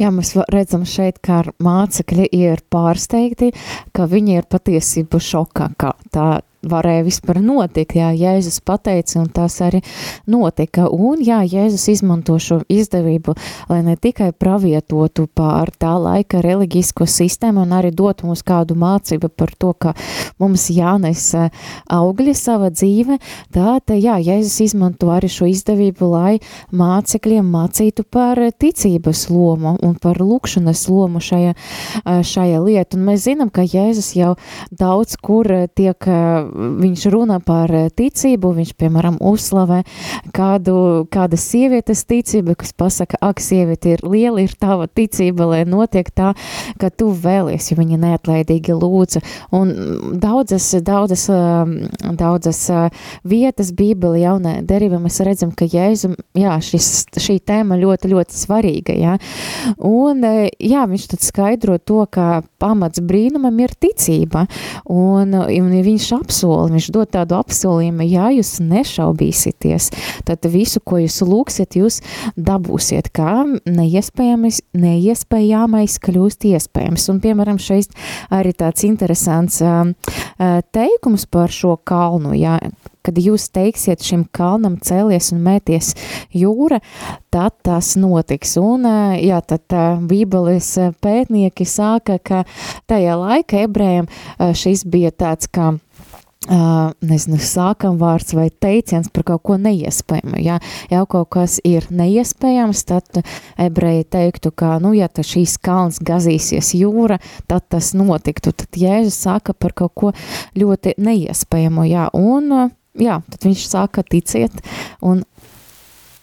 [0.00, 3.52] Jā, mēs redzam šeit, ka mācekļi ir pārsteigti,
[3.92, 6.28] ka viņi ir patiesībā šokā, ka tā
[6.68, 7.96] varēja vispār notikt.
[7.98, 9.82] Jā, Jēzus pateica, un tas arī
[10.30, 10.86] notika.
[10.92, 13.34] Un jā, Jēzus izmanto šo izdevību,
[13.70, 19.32] lai ne tikai pravietotu pār tā laika reliģisko sistēmu, un arī dot mums kādu mācību
[19.36, 19.94] par to, ka
[20.42, 21.24] mums jānes
[21.92, 23.18] augļi sava dzīve,
[23.54, 26.38] tad, jā, Jēzus izmanto arī šo izdevību, lai
[26.70, 31.54] mācekļiem mācītu par ticības lomu un par lūkšanas lomu šajā,
[32.04, 32.98] šajā lietā.
[32.98, 34.34] Un mēs zinām, ka Jēzus jau
[34.70, 36.08] daudz kur tiek
[36.52, 39.82] viņš runā par eh, ticību, viņš, piemēram, uzslavē
[40.34, 46.08] kādu, kāda sievietes ticība, kas pasaka, ak, sieviete ir liela, ir tava ticība, lai notiek
[46.12, 46.32] tā,
[46.80, 49.22] ka tu vēlies, jo viņa neatlaidīgi lūdza.
[49.56, 49.72] Un
[50.22, 51.74] daudzas, daudzas, um,
[52.18, 58.12] daudzas uh, vietas Bībeli jaunē derībā mēs redzam, ka Jēzum, jā, šis, šī tēma ļoti,
[58.12, 59.16] ļoti svarīga, jā.
[59.78, 64.46] Un, uh, jā, viņš tad skaidro to, ka pamats brīnumam ir ticība,
[64.92, 69.90] un, un viņš apsver apsoli, viņš dod tādu apsolījumu, ja jūs nešaubīsieties,
[70.26, 72.00] tad visu, ko jūs lūksiet, jūs
[72.36, 77.08] dabūsiet, kā neiespējamais, neiespējamais kļūst iespējams.
[77.12, 77.94] Un, piemēram, šeit
[78.30, 79.92] arī tāds interesants uh,
[80.72, 82.58] teikums par šo kalnu, ja,
[83.02, 85.92] kad jūs teiksiet šim kalnam cēlies un mēties
[86.38, 86.78] jūra,
[87.34, 88.54] tad tas notiks.
[88.62, 88.86] Un,
[89.18, 89.74] jā, tad
[90.08, 90.70] Bībeles
[91.02, 92.44] pētnieki sāka, ka
[92.90, 95.72] tajā laika ebrējiem šis bija tāds kā
[96.42, 100.40] Uh, nezinu, sākam vārds vai teiciens par kaut ko neiespējamu.
[100.42, 100.56] Ja
[100.90, 103.20] jau kaut kas ir neiespējams, tad
[103.62, 108.50] ebreji teiktu, ka, nu, ja ta šīs kalns gazīsies jūra, tad tas notiktu.
[108.58, 110.10] Tad Jēzus saka par kaut ko
[110.58, 112.50] ļoti neiespējamu, jā, un,
[112.98, 114.58] jā, tad viņš saka ticiet
[114.98, 115.22] un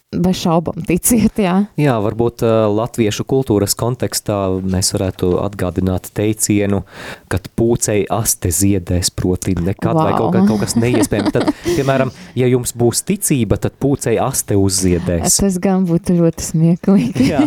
[0.10, 1.52] Bez šaubām, ticiet, jā.
[1.78, 6.80] Jā, varbūt uh, latviešu kultūras kontekstā mēs varētu atgādināt teicienu,
[7.30, 10.02] kad pūcei aste ziedēs, proti nekad wow.
[10.08, 11.30] vai kaut, kā, kaut kas neiespējams.
[11.38, 12.10] Tad, piemēram,
[12.42, 15.38] ja jums būs ticība, tad pūcei aste uzziedēs.
[15.46, 17.30] Tas gan būtu ļoti smieklīgi.
[17.30, 17.46] jā.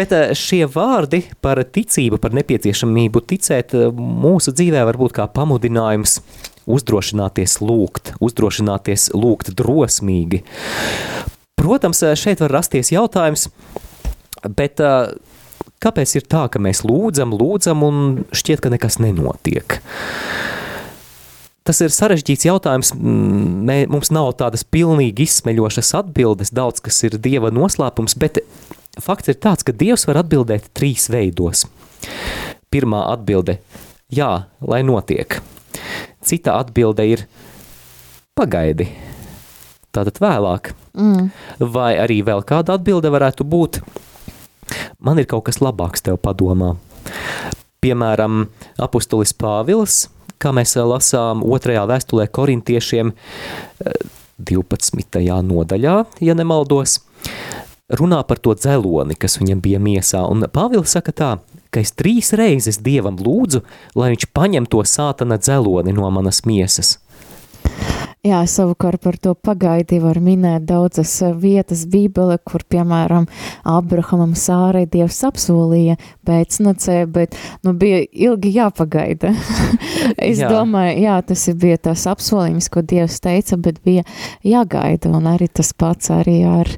[0.00, 5.28] Bet uh, šie vārdi par ticību, par nepieciešamību ticēt uh, mūsu dzīvē var būt kā
[5.36, 6.22] pamudinājums
[6.64, 10.46] uzdrošināties lūgt, uzdrošināties lūgt drosmīgi.
[11.58, 13.48] Protams, eh, šeit var rasties jautājums,
[14.56, 15.10] bet uh,
[15.82, 19.80] kāpēc ir tā, ka mēs lūdzam, lūdzam un šķiet, ka nekas nenotiek?
[21.68, 22.94] tas ir sarežģīts jautājums.
[22.96, 28.40] Mē, mums nav tādas pilnīgi izsmeļošas atbildes, daudz kas ir Dieva noslēpums, bet
[29.04, 31.66] fakts ir tāds, ka Dievs var atbildēt trīs veidos.
[32.72, 33.58] Pirmā atbilde–
[34.18, 34.30] jā,
[34.64, 35.40] lai notiek.
[36.24, 37.24] Cita atbilde ir
[38.38, 38.88] pagaidi,
[39.94, 40.74] tātad vēlāk.
[40.98, 41.30] Mm.
[41.74, 43.82] Vai arī vēl kāda atbilde varētu būt
[44.98, 46.74] man ir kaut kas labāks tev padomā.
[47.82, 48.48] Piemēram,
[48.82, 50.08] apustulis Pāvils,
[50.42, 53.12] kā mēs lasām otrajā vēstulē korintiešiem
[54.38, 55.22] 12.
[55.46, 56.98] nodaļā, ja nemaldos,
[58.00, 61.30] runā par to dzeloni, kas viņam bija miesā, un Pāvils saka tā,
[61.70, 63.62] ka es trīs reizes Dievam lūdzu,
[63.98, 66.96] lai viņš paņem to sātana dzeloni no manas miesas.
[68.26, 73.28] Jā, savukārt par to pagaidi var minēt daudzas eh, vietas Bībele, kur, piemēram,
[73.62, 75.94] Abrahamam Sārai Dievs apsolīja
[76.26, 79.30] pēcnacē, bet, nu, bija ilgi jāpagaida.
[80.30, 80.48] es jā.
[80.50, 84.02] domāju, jā, tas ir bija tas apsolījums, ko Dievs teica, bet bija
[84.42, 86.72] jāgaida, un arī tas pats arī ar,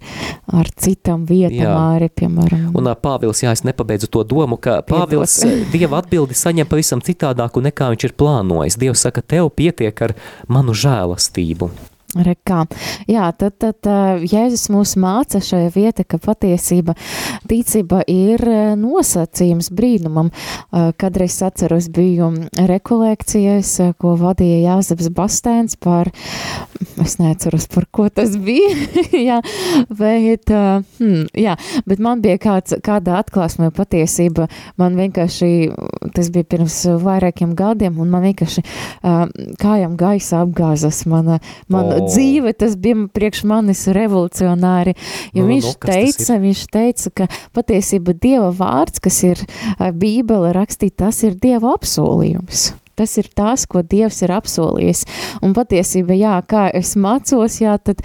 [0.52, 1.72] ar citam vietam, jā.
[1.96, 2.68] arī, piemēram.
[2.76, 5.38] Un Pāvils, jā, es nepabeidzu to domu, ka Pāvils
[5.72, 8.76] Dieva atbildi saņem pavisam citādāku nekā viņš ir plānojis.
[8.80, 10.18] Dievs saka, tev pietiek ar
[10.52, 11.70] manu žēlas mīlestību.
[12.10, 12.64] Rekā.
[13.06, 13.86] Jā, tad, tad
[14.26, 16.96] Jēzus mūs māca šajā vietā, ka patiesība
[17.46, 18.42] ticība ir
[18.80, 20.32] nosacījums brīnumam.
[20.98, 22.32] Kadreiz atceros biju
[22.66, 26.10] rekolekcijas, ko vadīja Jāzeps Bastēns par,
[26.98, 28.72] es neatceros, par ko tas bija,
[29.28, 29.38] jā,
[29.86, 31.54] bet, hmm, jā,
[31.86, 34.48] bet man bija kāds, kāda atklāsme patiesība,
[34.82, 35.52] man vienkārši,
[36.18, 38.66] tas bija pirms vairākiem gadiem, un man vienkārši
[39.62, 41.38] kājām gaisa apgāzas mana,
[41.70, 41.99] mana oh.
[42.08, 44.96] Dzīve, tas bija priekš manis revolucionāri,
[45.36, 49.42] jo nu, viņš nu, teica, viņš teica, ka patiesība Dieva vārds, kas ir
[49.78, 52.70] Bībele rakstīt, tas ir Dieva apsolījums.
[53.00, 55.06] Tas ir tas, ko Dievs ir apsolījis.
[55.46, 58.02] Un patiesībā, jā, kā es mācos, jā, tad,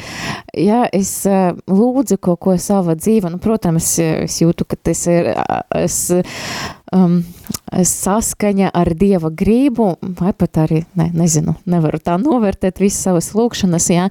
[0.55, 3.33] jā, es uh, lūdzu kaut ko savā dzīvē.
[3.33, 5.33] Nu, protams, es jūtu, ka tas ir,
[5.75, 5.99] es
[6.95, 7.17] um,
[7.71, 9.87] saskaņa ar Dieva grību,
[10.19, 14.07] vai pat arī, ne, nezinu, nevaru tā novērtēt visas savas lūkšanas, jā,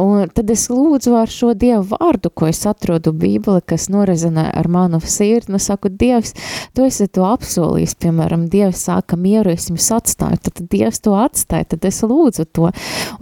[0.00, 4.68] un tad es lūdzu ar šo Dieva vārdu, ko es atrodu Bībeli, kas norezinē ar
[4.72, 6.34] manu sirdi, nu saku, Dievs,
[6.76, 11.68] tu esi to apsolījis, piemēram, Dievs sāka mieru, es jums atstāju, tad Dievs to atstāja,
[11.74, 12.72] tad es lūdzu to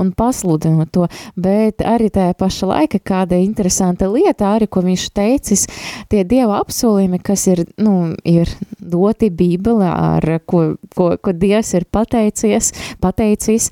[0.00, 5.66] un pasludinu to, bet arī tajā paša laika kāda interesanta lieta, arī, ko viņš teicis,
[6.12, 8.50] tie Dieva apsolījumi, kas ir, nu, ir
[8.80, 9.30] doti
[9.66, 12.70] Bībelē, ar ko, ko, ko Dievs ir pateicies,
[13.02, 13.70] pateicis,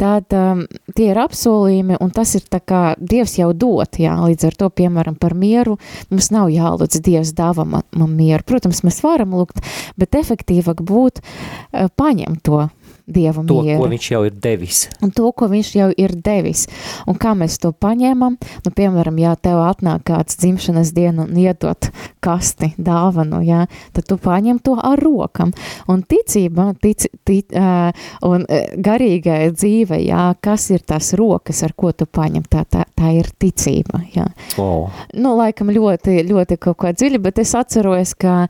[0.00, 0.64] tad um,
[0.96, 4.70] tie ir apsolījumi, un tas ir tā kā Dievs jau dot, jā, līdz ar to,
[4.80, 5.76] piemēram, par mieru,
[6.10, 8.46] mums nav jālūdz Dievs dāva man, man mieru.
[8.46, 9.60] Protams, mēs varam lūgt,
[10.00, 12.66] bet efektīvāk būt uh, paņemt to
[13.06, 13.78] Dieva to, mieru.
[13.78, 14.80] ko viņš jau ir devis.
[14.98, 16.64] Un to, ko viņš jau ir devis.
[17.06, 21.86] Un kā mēs to paņēmam, nu, piemēram, ja tev atnāk kāds dzimšanas dienu un iedot
[22.26, 25.52] kasti, dāvanu, jā, tad tu paņem to ar rokam.
[25.86, 27.94] Un ticība, tic, tic, uh,
[28.26, 28.42] un
[28.74, 33.30] garīgai dzīve, jā, kas ir tās rokas, ar ko tu paņem, tā, tā, tā ir
[33.38, 34.26] ticība, jā.
[34.58, 34.90] Oh.
[35.14, 38.48] Nu, laikam ļoti, ļoti kaut kā dziļi, bet es atceros, ka,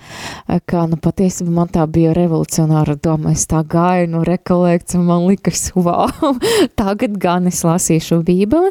[0.65, 5.07] ka nu, patiesībā man tā bija revolucionāra doma, es tā gāju, nu, re, rekolekts, un
[5.07, 6.07] man likas, wow,
[6.81, 8.71] tagad gan es lasīšu bībeli,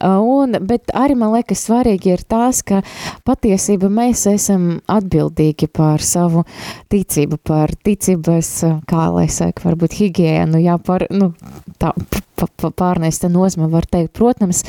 [0.00, 2.80] un, bet arī man liekas svarīgi ir tās, ka
[3.28, 6.44] patiesība mēs esam atbildīgi par savu
[6.90, 11.34] ticību, par ticības, kā lai saka, varbūt higienu, jā, par, nu,
[11.78, 11.92] tā,
[12.76, 14.12] pārnesta nozme var teikt.
[14.16, 14.62] Protams,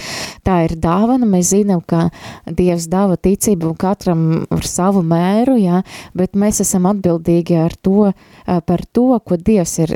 [0.45, 2.09] tā ir dāvana, mēs zinām, ka
[2.45, 5.81] Dievs dāva ticību katram ar savu mēru, jā,
[6.17, 8.11] bet mēs esam atbildīgi ar to,
[8.45, 9.95] par to, ko Dievs ir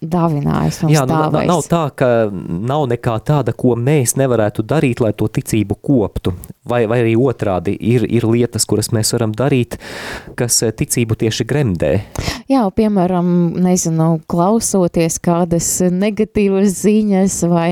[0.00, 1.48] dāvinājis Jā, nu, dāvājis.
[1.50, 6.34] nav tā, ka nav nekā tāda, ko mēs nevarētu darīt, lai to ticību koptu.
[6.66, 9.76] Vai, vai arī otrādi ir, ir lietas, kuras mēs varam darīt,
[10.38, 11.92] kas eh, ticību tieši gremdē.
[12.50, 13.28] Jā, piemēram,
[13.62, 17.68] nezinu, klausoties kādas negatīvas ziņas vai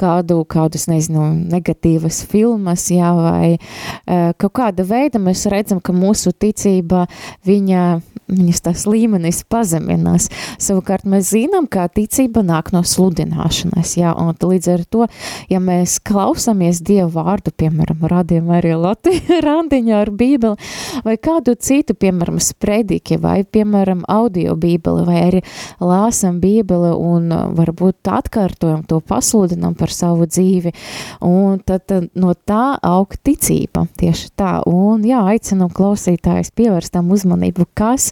[0.00, 6.32] kādu, kādus, nezinu, negatīvas filmas, jā, vai uh, kaut kāda veida mēs redzam, ka mūsu
[6.32, 7.06] ticība,
[7.48, 7.84] viņa,
[8.30, 10.30] viņas tās līmenis pazeminās.
[10.60, 15.06] Savukārt mēs zinām, ka ticība nāk no sludināšanas, jā, un līdz ar to,
[15.50, 20.70] ja mēs klausāmies Dievu vārdu, piemēram, radījumā arī Latvija randiņā ar bībeli,
[21.04, 25.42] vai kādu citu, piemēram, sprediki, vai, piemēram, audio bībeli, vai arī
[25.82, 30.72] lāsam bībeli, un varbūt atkārtojam, to pasludinam par savu dzīvi,
[31.26, 37.68] un tad, no tā aug ticība, tieši tā, un jā, aicinam klausītājs pievērst tam uzmanību,
[37.76, 38.10] kas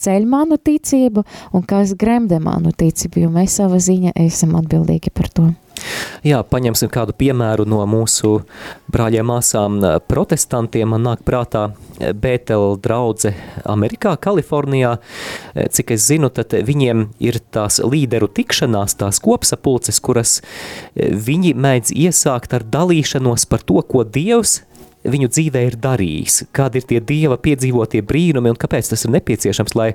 [0.00, 1.24] ceļ manu ticību
[1.56, 2.89] un kas gremdē manu ticību,
[3.24, 5.50] jo mēs sava ziņa esam atbildīgi par to.
[6.26, 8.40] Jā, paņemsim kādu piemēru no mūsu
[8.92, 9.78] brāļiem māsām
[10.10, 10.90] protestantiem.
[10.92, 13.32] Man nāk prātā Bētela draudze
[13.68, 14.96] Amerikā, Kalifornijā.
[15.56, 20.40] Cik es zinu, tad viņiem ir tās līderu tikšanās, tās kopsapulces, kuras
[20.96, 24.60] viņi mēdz iesākt ar dalīšanos par to, ko Dievs
[25.04, 29.76] viņu dzīvē ir darījis, kādi ir tie dieva piedzīvotie brīnumi un kāpēc tas ir nepieciešams,
[29.78, 29.90] lai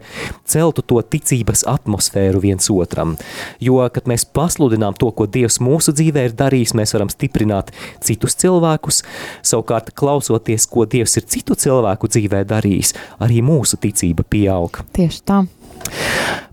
[0.49, 3.15] celtu to ticības atmosfēru viens otram.
[3.63, 7.71] Jo, kad mēs pasludinām to, ko Dievs mūsu dzīvē ir darījis, mēs varam stiprināt
[8.05, 9.03] citus cilvēkus,
[9.45, 14.81] savukārt klausoties, ko Dievs ir citu cilvēku dzīvē darījis, arī mūsu ticība pieaug.
[14.95, 15.43] Tieši tā.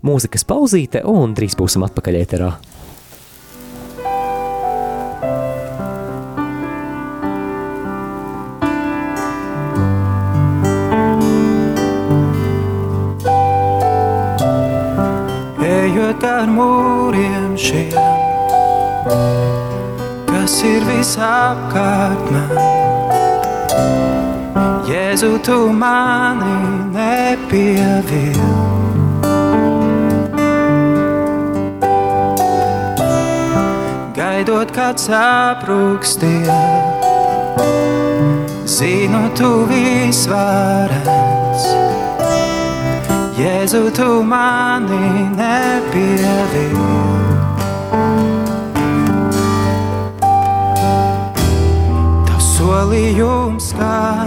[0.03, 2.51] Mūzikas pauzīte un drīz būsim atpakaļ ēterā.
[16.13, 17.93] Ejot ar mūriem šiem,
[20.27, 22.49] kas ir visapkārt man.
[24.87, 28.41] Jēzu, tu mani nepievilci.
[34.13, 36.43] Gaidot, kad saprūkstie,
[38.65, 41.03] zinu, tu visvarens.
[43.43, 45.27] Jēzu, tu mani.
[52.23, 54.23] Tavs solījums, ka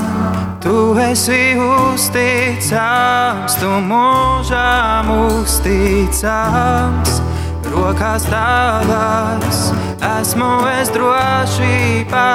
[0.60, 7.24] tu esi uzticams, tu mūžām uzticams.
[7.72, 9.72] Rokās tavās
[10.12, 12.28] esmu es drošībā,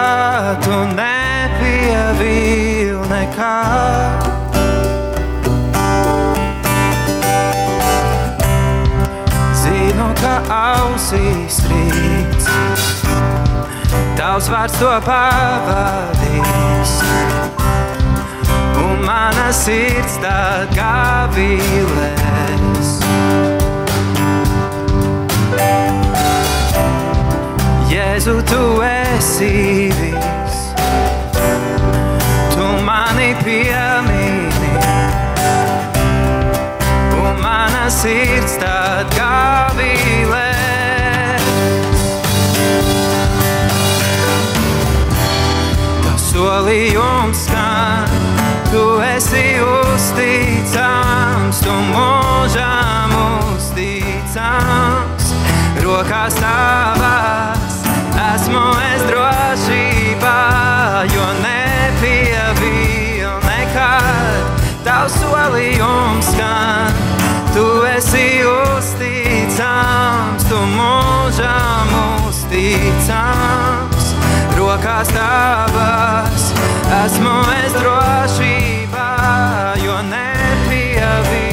[0.65, 4.40] tu nepievīli nekad.
[10.21, 12.47] Ka ausīs rīts.
[14.17, 16.93] Tavs vārds to pavadīs.
[18.81, 22.93] Un mana sirds tā kā vīlēs.
[27.91, 30.57] Jēzu, tu esi viss.
[32.55, 34.10] Tu mani piemini
[37.41, 40.51] mana sirds tad kā vīlē.
[46.05, 48.09] Tas solījums skan,
[48.71, 55.25] tu esi uzticams, tu mūžām uzticams.
[55.81, 57.73] Rokās tavās
[58.31, 60.39] esmu es drošībā,
[61.15, 64.43] jo nepievīl nekad.
[64.85, 66.91] Tavs solījums skan,
[67.53, 67.65] tu
[67.97, 71.93] esi uzticams, tu mūžām
[72.27, 74.05] uzticams.
[74.57, 76.51] Rokās tavas
[77.03, 79.11] esmu es drošībā,
[79.83, 81.50] jo nepievīl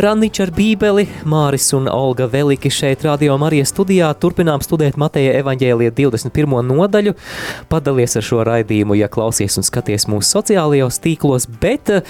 [0.00, 4.08] Ranniņš ar bībeli, Māris un Olga Veliki šeit Radio Marijas studijā.
[4.16, 6.62] Turpinām studēt Mateja evaņģēlija 21.
[6.64, 7.12] nodaļu.
[7.68, 12.00] Padalies ar šo raidījumu, ja klausies un skaties mūsu sociālajos tīklos, bet uh,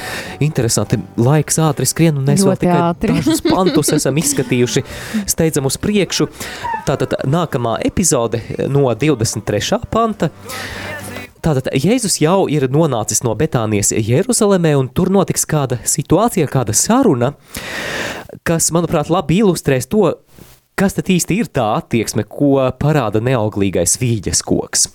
[0.44, 3.18] interesanti, laiks ātri skrien un mēs vēl tikai ātri.
[3.18, 4.84] dažus pantus esam izskatījuši.
[5.26, 6.30] Steidzam uz priekšu.
[6.86, 9.82] Tātad nākamā epizode no 23.
[9.90, 10.30] panta.
[11.42, 17.32] Tātad Jēzus jau ir nonācis no Betānijas Jeruzalemē, un tur notiks kāda situācija, kāda saruna,
[18.46, 20.12] kas, manuprāt, labi ilustrēs to,
[20.78, 24.86] kas tad īsti ir tā attieksme, ko parāda neauglīgais vīģes koks.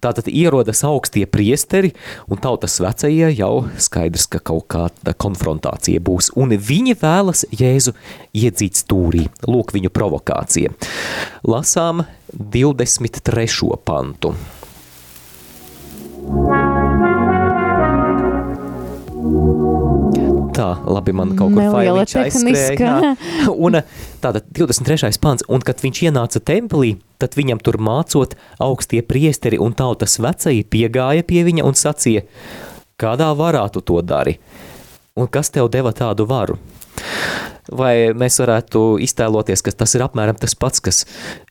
[0.00, 1.92] Tātad ierodas augstie priesteri,
[2.32, 7.92] un tautas vecajie jau skaidrs, ka kaut kāda konfrontācija būs, un viņi vēlas Jēzu
[8.40, 9.26] iedzīt stūrī.
[9.44, 10.72] Lūk viņu provokācija.
[11.44, 13.76] Lasām 23.
[13.84, 14.32] pantu.
[20.60, 23.14] Tā, labi, man kaut kur failiņš aizskrēja.
[23.54, 23.78] Un
[24.20, 25.12] tātad 23.
[25.22, 30.60] pants, un kad viņš ienāca templī, tad viņam tur mācot augstie priesteri un tautas vecai
[30.62, 32.26] piegāja pie viņa un sacīja,
[33.00, 34.36] kādā varā tu to dari?
[35.20, 36.56] Un kas tev deva tādu varu?
[37.70, 41.04] Vai mēs varētu iztēloties, ka tas ir apmēram tas pats, kas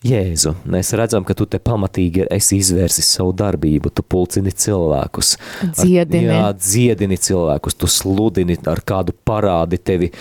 [0.03, 0.51] Jēzu.
[0.67, 5.29] Mēs redzam, ka tu te pamatīgi esi izvērsis savu darbību, tu pulcini cilvēkus.
[5.77, 6.27] Dziedini.
[6.27, 10.11] Ar, jā, dziedini cilvēkus, tu sludini ar kādu parādi tevi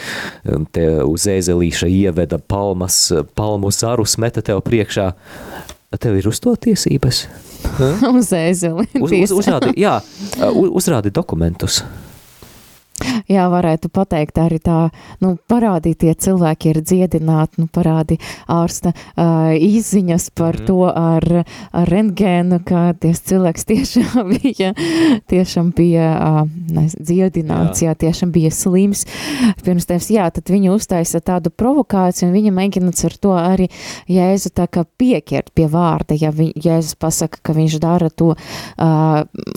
[0.47, 3.01] um, te uz ēzelīša ieveda palmas,
[3.35, 5.11] palmu zarus meta tev priekšā.
[5.99, 7.25] Tev ir uz to tiesības?
[8.15, 8.87] Uz ēzeli.
[9.03, 9.99] Uz, uz, uzrādi, jā,
[10.53, 11.83] u- uzrādi dokumentus.
[13.35, 14.79] Jā, varētu pateikt arī tā,
[15.25, 18.19] nu, parādi tie cilvēki ir dziedināti, nu, parādi
[18.51, 20.67] ārsta uh, izziņas par mm.
[20.69, 21.27] to ar,
[21.73, 24.73] ar rentgēnu, ka ties cilvēks tiešām bija,
[25.31, 26.41] tiešām bija uh,
[26.75, 27.93] nes, dziedināts, jā.
[27.93, 29.05] jā, tiešām bija slims
[29.65, 33.69] pirms tevis, jā, tad viņi uztaisa tādu provokāciju un viņi mēģina ar to arī
[34.11, 38.39] Jēzu tā kā pieķert pie vārda, ja vi, Jēzus pasaka, ka viņš dara to uh,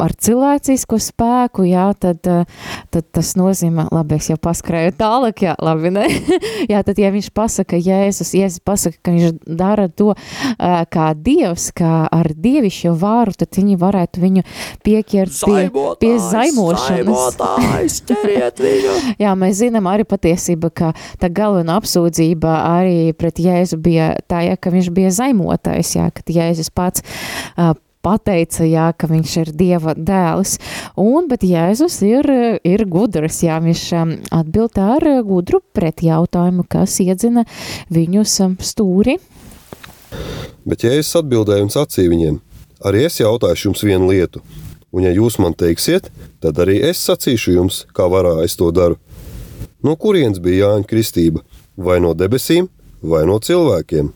[0.06, 2.46] ar cilvēcisko spēku, jā, tad, uh,
[2.94, 6.06] tad tas nozīmē, labi, es jau paskrēju tālāk, jā, labi, ne?
[6.72, 10.14] jā, tad, ja viņš pasaka, Jēzus, Jēzus pasaka, ka viņš dara to
[10.94, 14.46] kā Dievs, kā ar dievišķo vāru, tad viņi varētu viņu
[14.86, 15.66] pieķert pie,
[16.02, 17.38] pie zaimošanas.
[19.22, 24.58] Jā, mēs zinām arī patiesība, ka tā galvenā apsūdzība arī pret Jēzu bija tā, ja,
[24.60, 27.04] ka viņš bija zaimotais, jā, ka Jēzus pats
[27.58, 27.74] uh,
[28.04, 30.58] pateica, jā, ka viņš ir Dieva dēls,
[31.00, 32.28] un, bet Jēzus ir,
[32.68, 37.46] ir gudrs, jā, viņš um, atbild ar gudru pretjautājumu, kas iedzina
[37.94, 39.18] viņus um, stūri.
[40.68, 42.42] Bet Jēzus atbildēja un sacīja viņiem:
[42.86, 44.42] Arī es jautāšu jums vienu lietu,
[44.92, 46.10] un ja jūs man teiksiet,
[46.42, 49.00] tad arī es sacīšu jums, kā varā es to daru.
[49.82, 51.42] No kurienes bija Jāņa Kristība?
[51.78, 52.68] Vai no debesīm,
[53.02, 54.12] vai no cilvēkiem?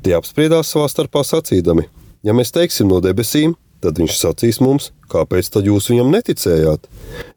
[0.00, 1.84] Tie apspriedās savā starpā sacīdami:
[2.26, 6.84] Ja mēs teiksim no debesīm, tad viņš sacīs mums, kāpēc tad jūs viņam neticējāt.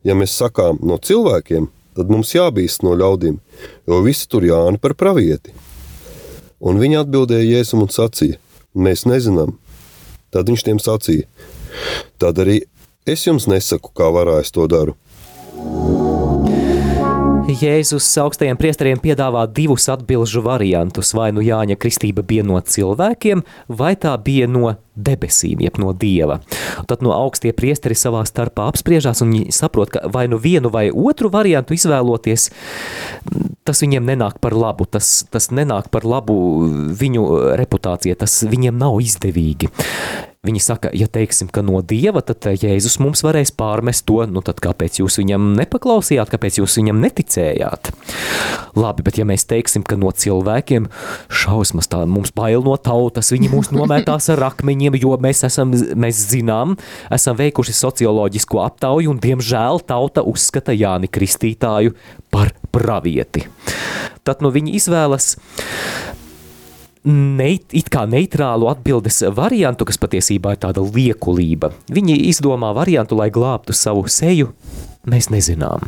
[0.04, 3.40] Ja mēs sakām no cilvēkiem, tad mums jābīst no ļaudīm,
[3.88, 5.56] jo visi tur Jāni par pravieti.
[6.64, 8.40] Un viņi atbildēja Jēzum un sacīja:
[8.76, 9.58] Mēs nezinām.
[10.36, 11.28] Tad viņš tiem sacīja:
[12.20, 12.62] Tad arī
[13.08, 14.98] es jums nesaku, kā varā es to daru.
[17.44, 21.12] Jēzus augstajiem priesteriem piedāvā divus atbilžu variantus.
[21.18, 26.40] Vai nu Jāņa kristība bija no cilvēkiem, vai tā bija no debesīm, jeb no dieva.
[26.80, 30.88] Un tad no augstie priesteri savā starpā apspriežās un saprot, ka vai nu vienu vai
[30.88, 32.50] otru variantu izvēloties,
[33.68, 36.38] tas viņiem nenāk par labu, tas, tas nenāk par labu
[36.96, 37.28] viņu
[37.60, 39.72] reputācijai, tas viņiem nav izdevīgi.
[40.44, 44.58] Viņi saka, ja teiksim, ka no dieva, tad Jēzus mums varēs pārmest to, nu tad
[44.60, 47.94] kāpēc jūs viņam nepaklausījāt, kāpēc jūs viņam neticējāt?
[48.76, 50.90] Labi, bet ja mēs teiksim, ka no cilvēkiem
[51.32, 56.20] šausmas tā mums bail no tautas, viņi mūs nomētās ar akmeņiem, jo mēs esam, mēs
[56.34, 56.76] zinām,
[57.08, 61.96] esam veikuši socioloģisko aptauju un diemžēl tauta uzskata Jāni Kristītāju
[62.36, 63.48] par pravieti.
[64.28, 65.38] Tad nu viņi izvēlas
[67.08, 71.74] neit, it kā neitrālu atbildes variantu, kas patiesībā ir tāda liekulība.
[71.94, 74.54] Viņi izdomā variantu, lai glābtu savu seju.
[75.10, 75.84] Mēs nezinām.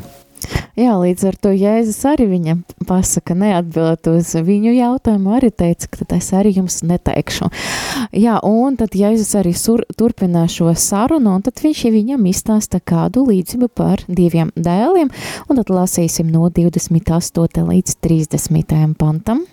[0.75, 6.01] Jā, līdz ar to Jēzus arī viņam pasaka, neatbildot uz viņu jautājumu, arī teica, ka
[6.01, 7.47] tad es arī jums neteikšu.
[8.11, 13.23] Jā, un tad Jēzus arī sur, turpina šo sarunu, un tad viņš viņam izstāsta kādu
[13.29, 15.13] līdzību par diviem dēliem,
[15.47, 17.63] un tad lasīsim no 28.
[17.71, 18.75] līdz 30.
[18.99, 19.45] pantam.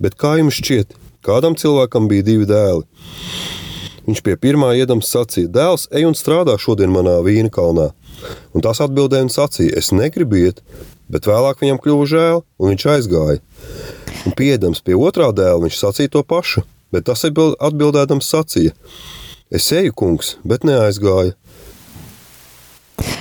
[0.00, 0.94] Bet kā jums šķiet,
[1.26, 2.86] kādam cilvēkam bija divi dēli?
[4.06, 7.90] Viņš pie pirmā iedams sacīja: Dēls, ej un strādā šodien manā vīna kalnā.
[8.56, 10.62] Un tas atbildēja un sacīja: Es negribu iet,
[11.12, 13.42] bet vēlāk viņam kļuva žēl, un viņš aizgāja.
[14.26, 18.72] Un piedams pie otrā dēla, viņš sacīja to pašu, bet tas atbild- atbildēdams sacīja:
[19.52, 21.36] Es eju, kungs, bet neaizgāju.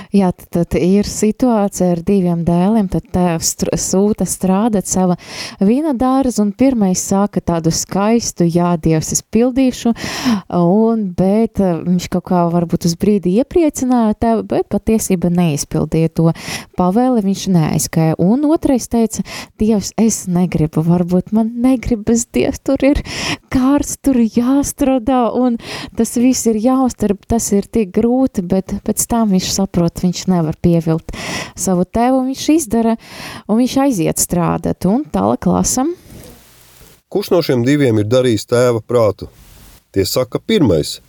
[0.10, 2.88] Jā, tad, tad ir situācija ar diviem dēliem.
[2.89, 5.20] Tad tēvs str- sūta strādāt sava
[5.62, 9.93] vīna dārza, un pirmais sāka tādu skaistu, jā, Dievs, es pildīšu,
[10.57, 16.34] un, bet eh, viņš kaut kā varbūt uz brīdi iepriecināja tevi, bet patiesībā neizpildīja to
[16.80, 18.18] pavēli, viņš neaizgāja.
[18.18, 19.22] Un otrais teica,
[19.62, 23.03] Dievs, es negribu, varbūt man negribas, Dievs, tur ir
[23.53, 25.62] kārs, tur jāstrādā, un
[25.93, 30.58] tas viss ir jāuztver, tas ir tik grūti, bet pēc tam viņš saprot, viņš nevar
[30.62, 31.12] pievilt
[31.60, 32.95] savu tevu, un viņš izdara,
[33.47, 35.93] un viņš aiziet strādāt, un tālāk lasam.
[37.10, 39.30] Kurš no šiem diviem ir darījis tēva prātu?
[39.89, 41.00] Tie saka, pirmais.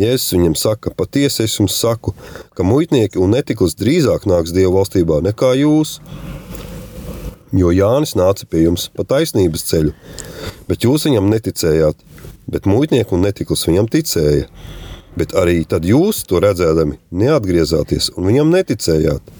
[0.00, 2.14] Jēzus viņam saka, patiesi es jums saku,
[2.56, 5.98] ka muitnieki un netiklis drīzāk nāks Dieva valstībā nekā jūs.
[7.52, 9.92] Jo Jānis nāca pie jums pa taisnības ceļu,
[10.64, 12.00] bet jūs viņam neticējāt,
[12.48, 14.48] bet muitnieki un netiklis viņam ticēja.
[15.16, 19.32] Bet arī tad jūs to redzēdami neatgriezāties un viņam neticējāt.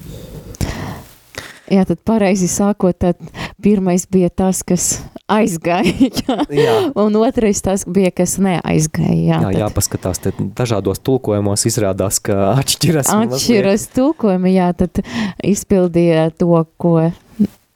[1.67, 3.19] Jā, tad pareizi sākot, tad
[3.59, 5.91] pirmais bija tas, kas aizgāja,
[6.23, 6.37] jā.
[6.55, 6.75] Jā.
[6.95, 9.17] un otrais tas bija, kas neaizgāja.
[9.19, 13.11] Jā, Jā, jāpaskatās, tad dažādos tulkojumos izrādās, ka atšķiras.
[13.11, 15.03] Atšķiras tulkojumi, jā, tad
[15.43, 17.09] izpildīja to, ko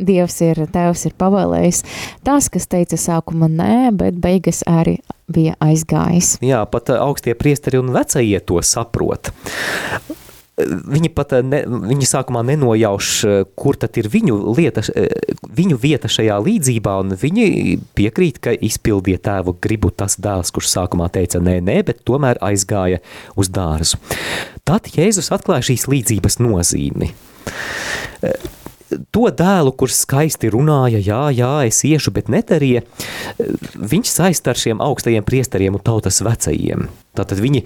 [0.02, 1.84] Dievs ir, Tēvs ir pavēlējis.
[2.26, 5.00] Tas, kas teica sākuma nē, bet beigas arī
[5.32, 6.38] bija aizgājis.
[6.44, 9.32] Jā, pat ā, augstie priesteri un vecie to saprot.
[10.62, 14.84] Viņi pat ā, ne, viņi sākumā nenojauš, ā, kur tad ir viņu, lieta,
[15.58, 21.10] viņu vieta šajā līdzībā, un viņi piekrīt, ka izpildīja tēvu gribu tas dēls, kurš sākumā
[21.14, 23.02] teica nē, nē, bet tomēr aizgāja
[23.40, 24.02] uz dārzu.
[24.68, 27.14] Tad Jēzus atklāja šīs līdzības nozīmi.
[29.16, 32.84] To dēlu, kurš skaisti runāja, jā, jā, es iešu, bet netarīja,
[33.76, 36.90] viņš saista ar šiem augstajiem priesteriem un tautas vecajiem.
[37.16, 37.64] Tātad viņi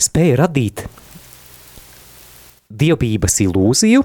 [0.00, 0.86] spēja radīt
[2.72, 4.04] dievbības ilūziju,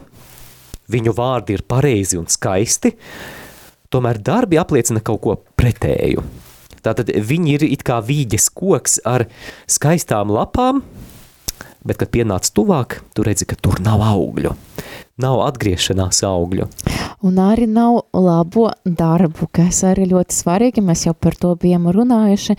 [0.91, 2.93] viņu vārdi ir pareizi un skaisti,
[3.91, 6.23] tomēr darbi apliecina kaut ko pretēju.
[6.83, 9.25] Tātad viņi ir it kā vīģes koks ar
[9.71, 10.83] skaistām lapām,
[11.87, 14.53] bet, kad pienāc tuvāk, tu redzi, ka tur nav augļu.
[15.17, 16.67] Nav atgriešanās augļu.
[17.25, 22.53] Un arī nav labo darbu, kas arī ļoti svarīgi, mēs jau par to bijām runājuši.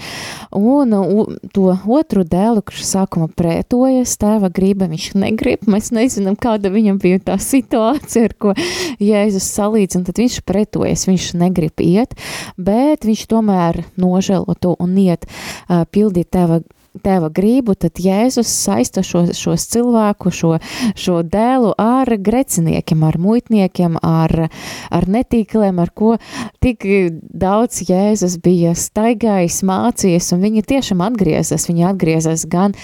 [0.58, 6.72] Un u, to otru dēlu, kurš sākuma prētojas, tēva griba, viņš negrib, mēs nezinām, kāda
[6.74, 8.56] viņam bija tā situācija, ar ko
[8.98, 12.18] Jēzus salīdzina, tad viņš pretojas, viņš negrib iet,
[12.58, 16.64] bet viņš tomēr nožēlo to un iet uh, pildīt tēva
[17.02, 20.54] tēva gribu, tad Jēzus saista šo, šos cilvēku, šo,
[20.98, 24.48] šo dēlu ar greciniekiem, ar muitniekiem, ar,
[24.90, 26.16] ar netīkliem, ar ko
[26.64, 26.84] tik
[27.20, 31.68] daudz Jēzus bija staigājis, mācījies, un viņi tiešām atgriezas.
[31.68, 32.74] Viņi atgriezas gan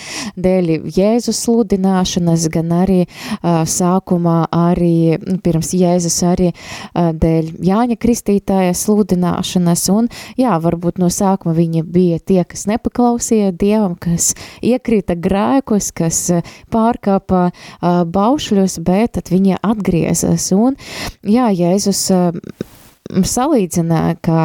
[0.41, 8.75] dēļ Jēzus sludināšanas, gan arī uh, sākumā arī pirms Jēzus arī uh, dēļ Jāņa Kristītāja
[8.79, 10.11] sludināšanas, un
[10.41, 14.33] jā, varbūt no sākuma viņi bija tie, kas nepaklausīja Dievam, kas
[14.65, 20.51] iekrita grēkos, kas eh, pārkāpa uh, baušļus, bet tad viņi atgriezas.
[20.57, 20.79] Un,
[21.27, 22.33] jā, Jēzus uh,
[23.05, 24.39] salīdzināja, ka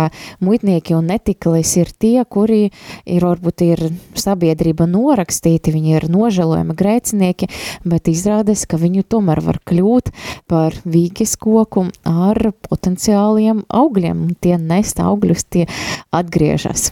[0.43, 2.68] muitnieki un netiklis ir tie, kuri
[3.05, 3.84] ir, varbūt ir
[4.20, 7.49] sabiedrība norakstīti, viņi ir nožēlojami grēcinieki,
[7.88, 10.12] bet izrādās, ka viņu tomēr var kļūt
[10.51, 15.70] par vīkis koku ar potenciāliem augļiem, tie nest augļus, tie
[16.12, 16.91] atgriežas.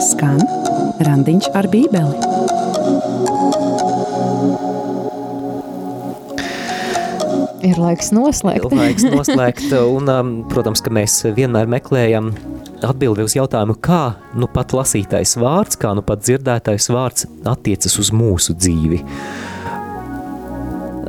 [0.00, 0.38] Skan
[1.04, 2.14] randiņš ar bībeli.
[7.68, 8.72] Ir laiks noslēgt.
[8.72, 12.32] Laiks noslēgt, un, um, protams, ka mēs vienmēr meklējam
[12.80, 18.08] atbildi uz jautājumu, kā nu pat lasītais vārds, kā nu pat dzirdētais vārds attiecas uz
[18.16, 19.02] mūsu dzīvi.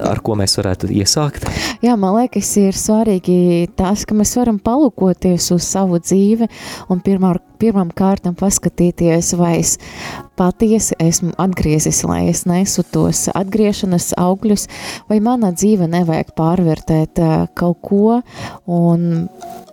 [0.02, 1.45] Ar ko mēs varētu iesākt?
[1.86, 6.49] Jā, man liekas, ir svarīgi tas, ka mēs varam palūkoties uz savu dzīvi
[6.91, 9.78] un pirmā, pirmām kārtām paskatīties, vai es
[10.39, 14.68] patiesi esmu atgriezis, lai es nesu tos atgriešanas augļus,
[15.12, 18.22] vai mana dzīve nevajag pārvērtēt uh, kaut ko
[18.66, 19.28] un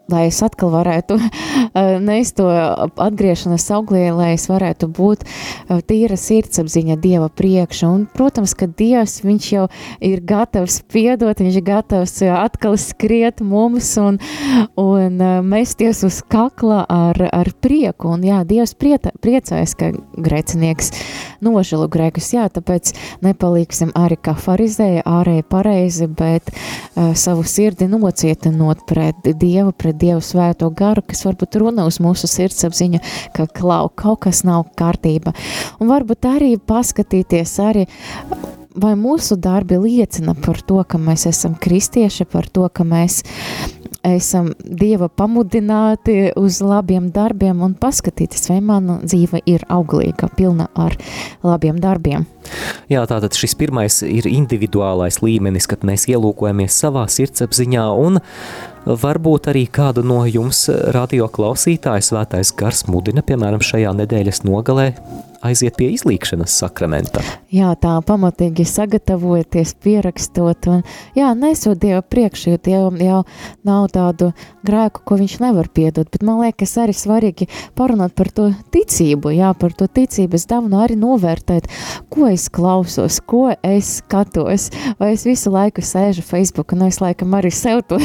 [0.08, 6.16] lai es atkal varētu uh, nest to atgriešanās auglī, lai es varētu būt uh, tīra
[6.18, 7.90] sirdsapziņa Dieva priekša.
[7.92, 9.66] Un, protams, ka Dievs, viņš jau
[10.04, 14.20] ir gatavs piedot, viņš ir gatavs uh, atkal skriet mums un,
[14.80, 18.14] un mesties uz kakla ar, ar prieku.
[18.16, 20.92] Un jā, Dievs prieta, priecājas, ka grēcinieks
[21.44, 22.94] nožēlo grēkus, jā, tāpēc
[23.24, 30.22] nepalīksim arī kā farizēja ārēji pareizi, bet uh, savu sirdi nocietinot pret Dievu, pret Dievu
[30.24, 33.02] svēto garu, kas varbūt runa uz mūsu sirdsapziņu,
[33.36, 35.34] ka klau, kaut kas nav kārtība.
[35.82, 37.86] Un varbūt arī paskatīties arī,
[38.78, 43.22] vai mūsu darbi liecina par to, ka mēs esam kristieši, par to, ka mēs
[44.06, 50.96] esam Dieva pamudināti uz labiem darbiem un paskatīties, vai mana dzīve ir auglīga, pilna ar
[51.42, 52.26] labiem darbiem.
[52.88, 58.22] Jā, tātad šis pirmais ir individuālais līmenis, kad mēs ielūkojamies savā sirdsapziņā un
[58.96, 60.64] varbūt arī kādu no jums
[60.94, 64.92] radio klausītāju svētais gars mudina, piemēram, šajā nedēļas nogalē
[65.44, 67.22] aiziet pie izlīkšanas sakramenta.
[67.54, 70.82] Jā, tā pamatīgi sagatavoties, pierakstot un
[71.16, 73.20] jā, nesot Dievu priekšu, jo Dievam jau
[73.66, 74.32] nav tādu
[74.66, 79.52] grēku, ko viņš nevar piedot, bet man liekas arī svarīgi parunāt par to ticību, jā,
[79.58, 81.70] par to ticības dāvanu arī novērtēt,
[82.12, 84.68] ko es klausos, ko es skatos,
[85.00, 88.00] vai es visu laiku sēžu Facebook un es laikam arī sev to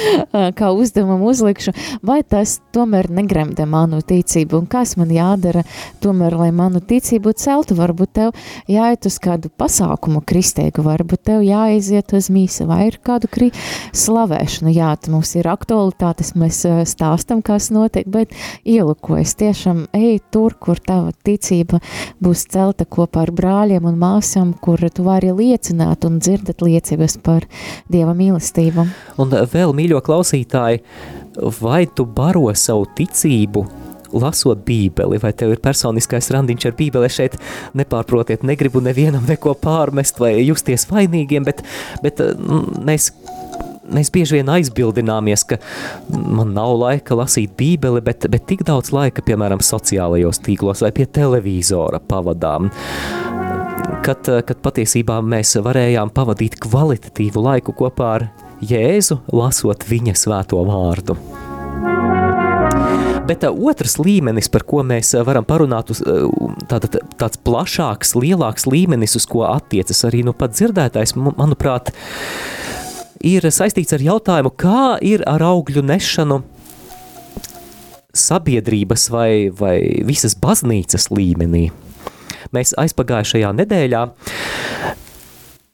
[0.58, 1.74] kā uzdevumu uzlikšu,
[2.04, 4.62] vai tas tomēr negremdē manu ticību?
[4.62, 5.64] Un kas man jādara
[6.04, 7.74] tomēr, lai man jaunu ticību celtu.
[7.74, 8.32] Varbūt tev
[8.68, 13.52] jāiet uz kādu pasākumu kristīgu, varbūt tev jāaiziet uz mīsa vai ir kādu kri
[13.92, 14.72] slavēšanu.
[14.74, 18.32] Jā, mums ir aktualitātes, mēs eh, stāstam, kas notiek, bet
[18.64, 21.80] ielukojas tiešām ej tur, kur tava ticība
[22.20, 27.46] būs celta kopā ar brāļiem un māsām, kur tu vari liecināt un dzirdēt liecības par
[27.90, 28.86] Dieva mīlestību.
[29.20, 30.82] Un vēl, mīļo klausītāji,
[31.60, 33.64] vai tu baro savu ticību,
[34.14, 37.10] lasot Bībeli, vai tev ir personiskais randiņš ar Bībeli?
[37.12, 37.38] Šeit
[37.78, 41.64] nepārprotiet, negribu nevienam neko pārmest vai justies vainīgiem, bet,
[42.04, 42.22] bet
[42.84, 43.12] mēs
[43.92, 45.58] mēs bieži vien aizbildināmies, ka
[46.08, 51.06] man nav laika lasīt Bībeli, bet, bet tik daudz laika, piemēram, sociālajos tīklos vai pie
[51.06, 52.70] televizora pavadām.
[54.04, 58.28] Kad, kad patiesībā mēs varējām pavadīt kvalitatīvu laiku kopā ar
[58.64, 61.18] Jēzu, lasot viņa svēto vārdu.
[63.24, 66.28] Bet uh, otrs līmenis, par ko mēs uh, varam parunāt, uz, uh,
[66.68, 71.88] tātad, tāds plašāks, lielāks līmenis, uz ko attiecas arī nu pat dzirdētājs, manuprāt,
[73.24, 76.42] ir saistīts ar jautājumu, kā ir ar augļu nešanu
[78.14, 81.70] sabiedrības vai, vai visas baznīcas līmenī.
[82.54, 84.04] Mēs aizpagājušajā nedēļā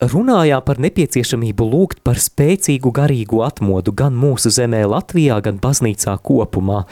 [0.00, 6.84] runājām par nepieciešamību lūgt par spēcīgu garīgu atmodu gan mūsu zemē Latvijā, gan baznīcā kopumā.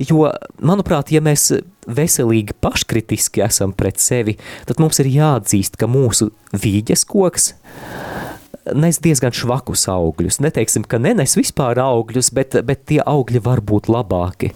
[0.00, 0.30] Jo,
[0.60, 1.50] manuprāt, ja mēs
[1.88, 4.38] veselīgi paškritiski esam pret sevi,
[4.68, 7.52] tad mums ir jāatzīst, ka mūsu vīģes koks
[8.76, 10.40] nes diezgan švakus augļus.
[10.44, 14.52] Neteiksim, ka nenes vispār augļus, bet, bet tie augļi var būt labāki.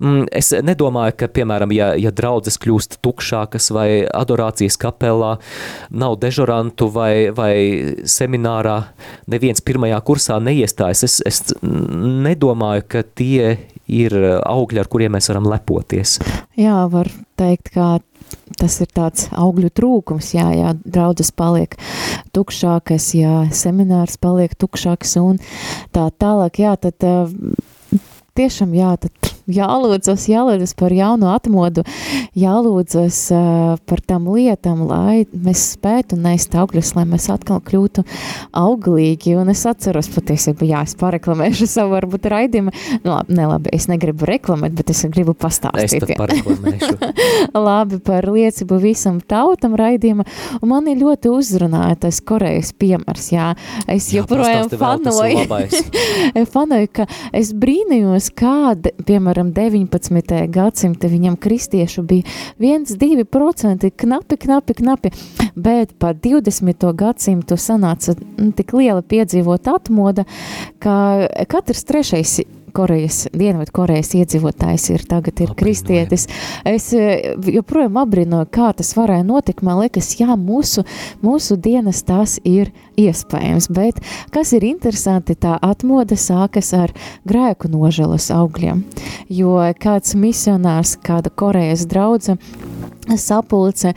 [0.00, 5.34] Mm, es nedomāju, ka, piemēram, ja, ja draudzes kļūst tukšākas vai adorācijas kapelā
[5.92, 7.54] nav dežurantu vai, vai
[8.08, 8.78] seminārā
[9.30, 13.58] neviens pirmajā kursā neiestājas, es, es nedomāju, ka tie
[13.90, 16.16] ir augļi, ar kuriem mēs varam lepoties.
[16.56, 17.10] Jā, var
[17.40, 17.98] teikt, ka
[18.60, 21.76] tas ir tāds augļu trūkums, jā, jā, draudzes paliek
[22.36, 25.40] tukšākas, jā, seminārs paliek tukšāks un
[25.94, 27.06] tā tālāk, jā, tad
[28.38, 31.84] tiešām, jā, tad jālūdzas, jālūdzas par jaunu atmodu,
[32.38, 38.04] jālūdzas uh, par tām lietām, lai mēs spētu nest augļus, lai mēs atkal kļūtu
[38.56, 39.36] auglīgi.
[39.40, 42.74] Un es atceros patiesībā, jā, es pareklamēšu savu varbūt raidījumu.
[43.04, 46.04] Nu, labi, ne labi, es negribu reklamēt, bet es gribu pastāstīt.
[46.04, 46.98] Es pareklamēšu.
[47.68, 50.26] labi, par liecību visam tautam raidījumu.
[50.60, 53.48] Un man ir ļoti uzrunāja tas Korejas piemērs, jā.
[53.86, 55.46] Es jā, joprojām fanoju.
[56.54, 60.50] fanoju, ka es brīnījos, kāda, piemēram, piemēram, 19.
[60.50, 62.24] gadsimta viņam kristiešu bija
[62.58, 65.10] 1-2%, knapi, knapi, knapi,
[65.56, 66.92] bet pa 20.
[66.94, 68.14] gadsimtu sanāca
[68.56, 70.24] tik liela piedzīvot atmoda,
[70.78, 72.40] ka katrs trešais
[72.74, 76.26] Korejas, Dienvidu Korejas iedzīvotājs ir tagad ir kristietis.
[76.68, 79.64] Es eh, joprojām abrinoju, kā tas varēja notikt.
[79.66, 80.84] Man liekas, jā, mūsu,
[81.24, 84.00] mūsu dienas tas ir iespējams, bet
[84.34, 86.94] kas ir interesanti, tā atmoda sākas ar
[87.28, 88.84] grēku nožēlas augļiem,
[89.32, 92.36] jo kāds misionārs, kāda Korejas draudze,
[93.18, 93.94] sapulce,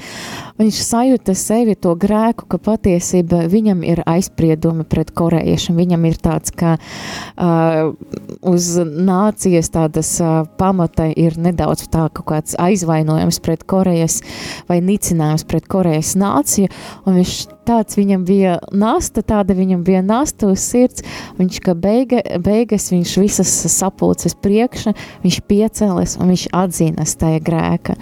[0.59, 5.77] viņš sajūta sevi to grēku, ka patiesība viņam ir aizspriedumi pret korejiešiem.
[5.79, 7.93] Viņam ir tāds, ka uh,
[8.41, 14.21] uz nācijas tādas uh, pamata ir nedaudz tā kaut kāds aizvainojums pret Korejas
[14.69, 16.69] vai nicinājums pret Korejas nāciju,
[17.07, 17.35] un viņš
[17.67, 21.03] tāds viņam bija nasta, tāda viņam bija nasta uz sirds,
[21.39, 24.93] viņš ka beiga, beigas viņš visas sapulces priekša,
[25.23, 27.95] viņš piecēlies un viņš atzīnas tajā grēka.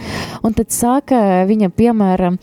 [0.45, 2.40] Un tad sāka viņa, piemēram,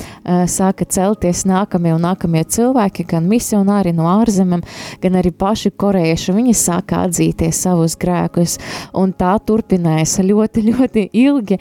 [0.49, 4.62] sāka celties nākamie un nākamie cilvēki, gan misionāri no ārzemēm,
[5.03, 8.59] gan arī paši korejieši, viņi sāka atzīties savus grēkus,
[8.96, 11.59] un tā turpinājās ļoti, ļoti ilgi,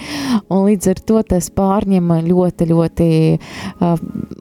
[0.52, 3.96] līdz ar to tas pārņema ļoti, ļoti uh,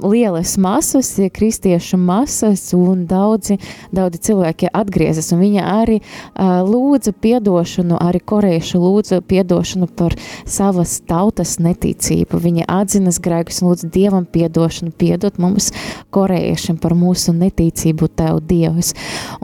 [0.07, 3.59] lielas masas, kristiešu masas, un daudzi,
[3.95, 10.99] daudzi cilvēki atgriezas, un viņa arī uh, lūdza piedošanu, arī korejieši lūdza piedošanu par savas
[11.07, 12.41] tautas neticību.
[12.43, 15.71] Viņa atzinas grēkus un lūdza Dievam piedošanu, piedot mums
[16.15, 18.93] korejiešiem par mūsu neticību Tev, Dievs.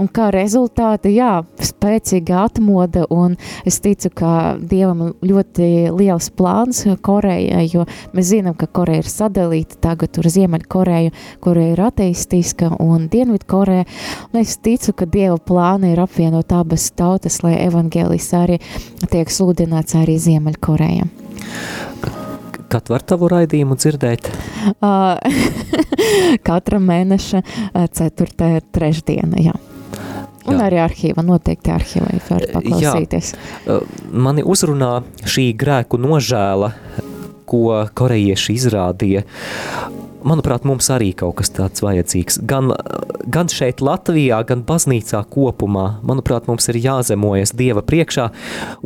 [0.01, 3.36] Un kā rezultāti, jā, spēcīga atmoda, un
[3.68, 7.86] es ticu, ka Dievam ļoti liels plāns Korejai, jo
[8.16, 11.12] mēs zinām, ka Koreja ir sadalīta tagad tur Ziemeļkoreju,
[11.43, 13.86] Koreja ir ateistiska un Dienvidkoreja.
[14.32, 18.59] Un es ticu, ka Dieva plāna ir apvienot abas tautas, lai evaņģēlis arī
[19.12, 21.09] tiek sludināts arī Ziemeļkorejā.
[22.72, 24.30] Kad var tavu raidījumu dzirdēt?
[26.48, 27.42] Katra mēneša
[27.92, 29.54] ceturtā trešdiena, jā.
[30.42, 30.64] Un jā.
[30.66, 33.34] arī arhīva, noteikti arhīvai var paklausīties.
[33.68, 33.78] Jā.
[34.10, 36.72] Mani uzrunā šī grēku nožēla
[37.52, 39.24] ko korejieši izrādīja.
[40.26, 42.40] Manuprāt, mums arī kaut kas tāds vajadzīgs.
[42.48, 42.70] Gan,
[43.32, 45.98] gan šeit, Latvijā, gan baznīcā kopumā.
[46.06, 48.28] Manuprāt, mums ir jāzemojas Dieva priekšā.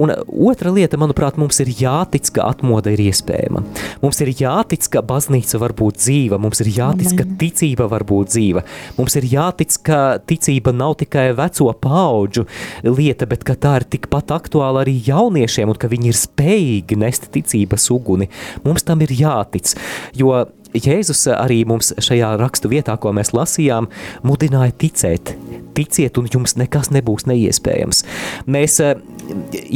[0.01, 3.62] Un otra lieta, manuprāt, mums ir jātic, ka atmoda ir iespējama.
[4.03, 6.41] Mums ir jātic, ka baznīca var būt dzīva.
[6.43, 7.39] Mums ir jātic, ka Amen.
[7.43, 8.64] ticība var būt dzīva.
[8.99, 12.47] Mums ir jātic, ka ticība nav tikai veco paudžu
[12.87, 17.28] lieta, bet ka tā ir tikpat aktuāla arī jauniešiem un ka viņi ir spējīgi nest
[17.34, 18.30] ticības uguni.
[18.64, 19.76] Mums tam ir jātic,
[20.16, 20.32] jo
[20.77, 23.89] Jēzus arī mums šajā rakstu vietā, ko mēs lasījām,
[24.27, 25.37] mudināja ticēt.
[25.77, 28.05] Ticiet, un jums nekas nebūs neiespējams.
[28.49, 28.97] Mēs eh,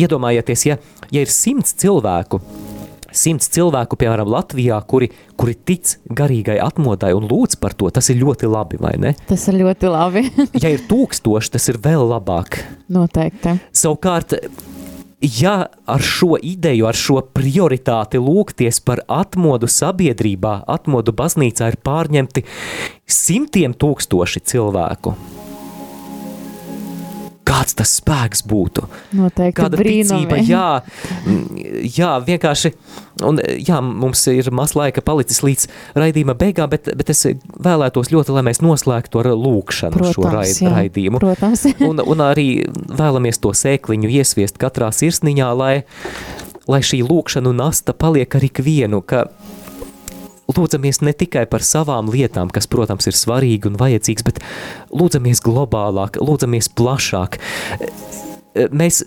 [0.04, 0.78] iedomājieties, ja,
[1.12, 2.40] ja ir simts cilvēku,
[3.12, 8.20] simts cilvēku, piemēram, Latvijā, kuri, kuri tic garīgai atmodai un lūdz par to, tas ir
[8.22, 9.14] ļoti labi, vai ne?
[9.28, 10.24] Tas ir ļoti labi.
[10.62, 12.60] Ja ir tūkstoši, tas ir vēl labāk.
[12.92, 13.56] Noteikti.
[13.76, 14.36] Savukārt,
[15.20, 22.44] ja ar šo ideju, ar šo prioritāti lūgties par atmodu sabiedrībā, atmodu baznīcā ir pārņemti
[23.10, 25.14] simtiem tūkstoši cilvēku,
[27.48, 28.84] kāds tas spēks būtu?
[29.16, 30.44] Noteikti Kāda ticība, brīnumi.
[30.48, 30.82] jā,
[31.24, 31.62] mm,
[31.96, 32.72] jā, vienkārši,
[33.26, 35.66] un jā, mums ir maz laika palicis līdz
[35.98, 37.24] raidījuma beigām, bet, bet es
[37.56, 41.22] vēlētos ļoti, lai mēs noslēgtu ar lūkšanu šo raid, jā, raidījumu.
[41.22, 41.66] Protams.
[41.90, 45.74] Un, un arī vēlamies to sēkliņu iesviest katrā sirsniņā, lai,
[46.70, 49.26] lai šī lūkšanu nasta paliek ar ikvienu, ka
[50.56, 54.40] lūdzamies ne tikai par savām lietām, kas, protams, ir svarīgi un vajadzīgs, bet
[54.94, 57.40] lūdzamies globālāk, lūdzamies plašāk.
[58.74, 59.04] Mēs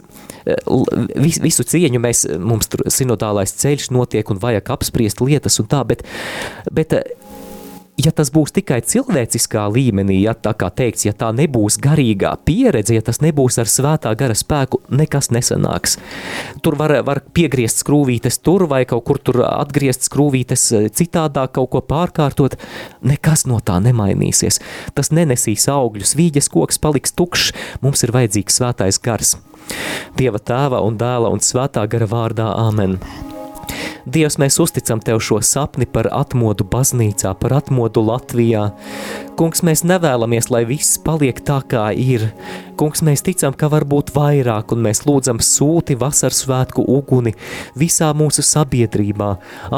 [1.15, 5.83] vis, visu cieņu, mēs, mums tur sinodālais ceļš notiek un vajag apspriest lietas un tā,
[5.87, 6.03] bet,
[6.71, 6.95] bet
[8.01, 12.95] ja tas būs tikai cilvēciskā līmenī, ja tā kā teikts, ja tā nebūs garīgā pieredze,
[12.97, 15.97] ja tas nebūs ar svētā gara spēku, nekas nesanāks.
[16.65, 20.65] Tur var, var piegriezt skrūvītes tur vai kaut kur tur atgriezt skrūvītes
[20.97, 22.57] citādāk, kaut ko pārkārtot,
[23.05, 24.59] nekas no tā nemainīsies.
[24.97, 27.53] Tas nenesīs augļus, vīģes koks paliks tukšs,
[27.85, 29.37] mums ir vajadzīgs svētais gars.
[30.17, 32.99] Dieva tēva un dēla un svētā gara vārdā Āmen.
[34.03, 38.65] Dievs, mēs uzticam Tev šo sapni par atmodu baznīcā, par atmodu Latvijā.
[39.39, 42.25] Kungs, mēs nevēlamies, lai viss paliek tā, kā ir.
[42.75, 47.31] Kungs, mēs ticam, ka var būt vairāk, un mēs lūdzam sūti vasaras svētku uguni
[47.79, 49.29] visā mūsu sabiedrībā,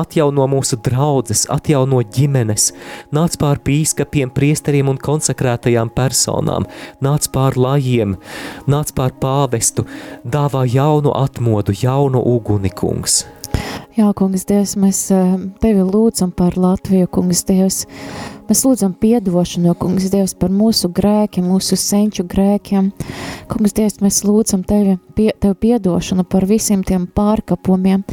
[0.02, 2.72] atjauno mūsu draudzes, atjauno ģimenes,
[3.14, 6.66] nāc pār pīskapiem, priesteriem un konsekrētajām personām,
[7.06, 8.18] nāc pār lajiem,
[8.66, 9.86] nāc pār pāvestu,
[10.26, 13.22] dāvā jaunu atmodu, jaunu uguni, kungs.
[13.96, 17.86] Jā, kungs, Dievs, mēs eh, tevi lūdzam par Latviju, kungs, Dievs.
[18.46, 22.92] Mēs lūdzam piedošanu, kungs, Dievs, par mūsu grēkiem, mūsu senču grēkiem.
[23.50, 28.04] Kungs, Dievs, mēs lūdzam tevi, pie, tevi piedošanu par visiem tiem pārkapumiem,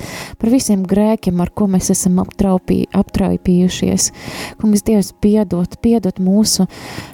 [0.40, 4.08] par visiem grēkiem, ar ko mēs esam aptraupī, aptraipījušies.
[4.62, 6.64] Kungs, Dievs, piedot, piedot mūsu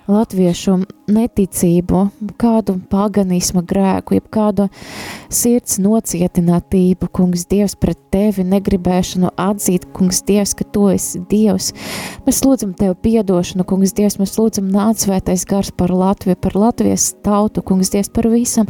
[0.06, 2.04] latviešu neticību,
[2.38, 4.68] kādu paganisma grēku, jeb kādu
[5.32, 11.72] sirds nocietinātību, kungs, Dievs, pret tevi negribēšanu atzīt, kungs, Dievs, ka tu esi Dievs.
[12.28, 17.10] Mēs lūdzam tev piedošanu, kungs, Dievs, mēs lūdzam nāc svētais gars par Latviju, par Latvijas
[17.24, 18.68] tautu, kungs, Dievs, par visam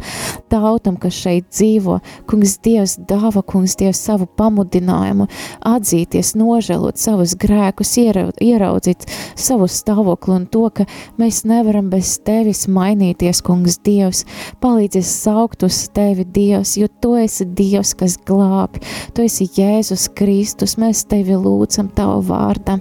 [0.51, 1.97] tautam, kas šeit dzīvo.
[2.29, 5.27] Kungs, Dievs, dāva, kungs, Dievs, savu pamudinājumu,
[5.67, 9.07] atzīties, nožēlot savus grēkus, iera- ieraudzīt
[9.39, 10.87] savu stāvokli un to, ka
[11.19, 14.23] mēs nevaram bez tevis mainīties, kungs, Dievs.
[14.63, 18.83] Palīdzies saukt uz tevi, Dievs, jo tu esi Dievs, kas glābi.
[19.13, 22.79] Tu esi Jēzus Kristus, mēs tevi lūdzam tavu vārdā.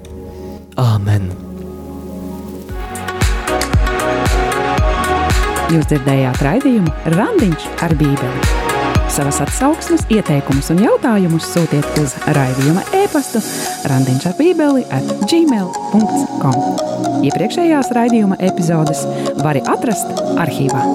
[0.78, 1.47] Āmen!
[5.68, 8.44] Jūs dzirdējāt raidījumu Randiņš ar Bībeli.
[9.12, 13.42] Savas atsauksmes, ieteikumus un jautājumus sūtiet uz raidījuma e-pastu
[13.90, 16.56] Randiņš ar Bībeli at gmail.com.
[17.28, 19.04] Iepriekšējās raidījuma epizodes
[19.44, 20.86] var atrast arhīvā.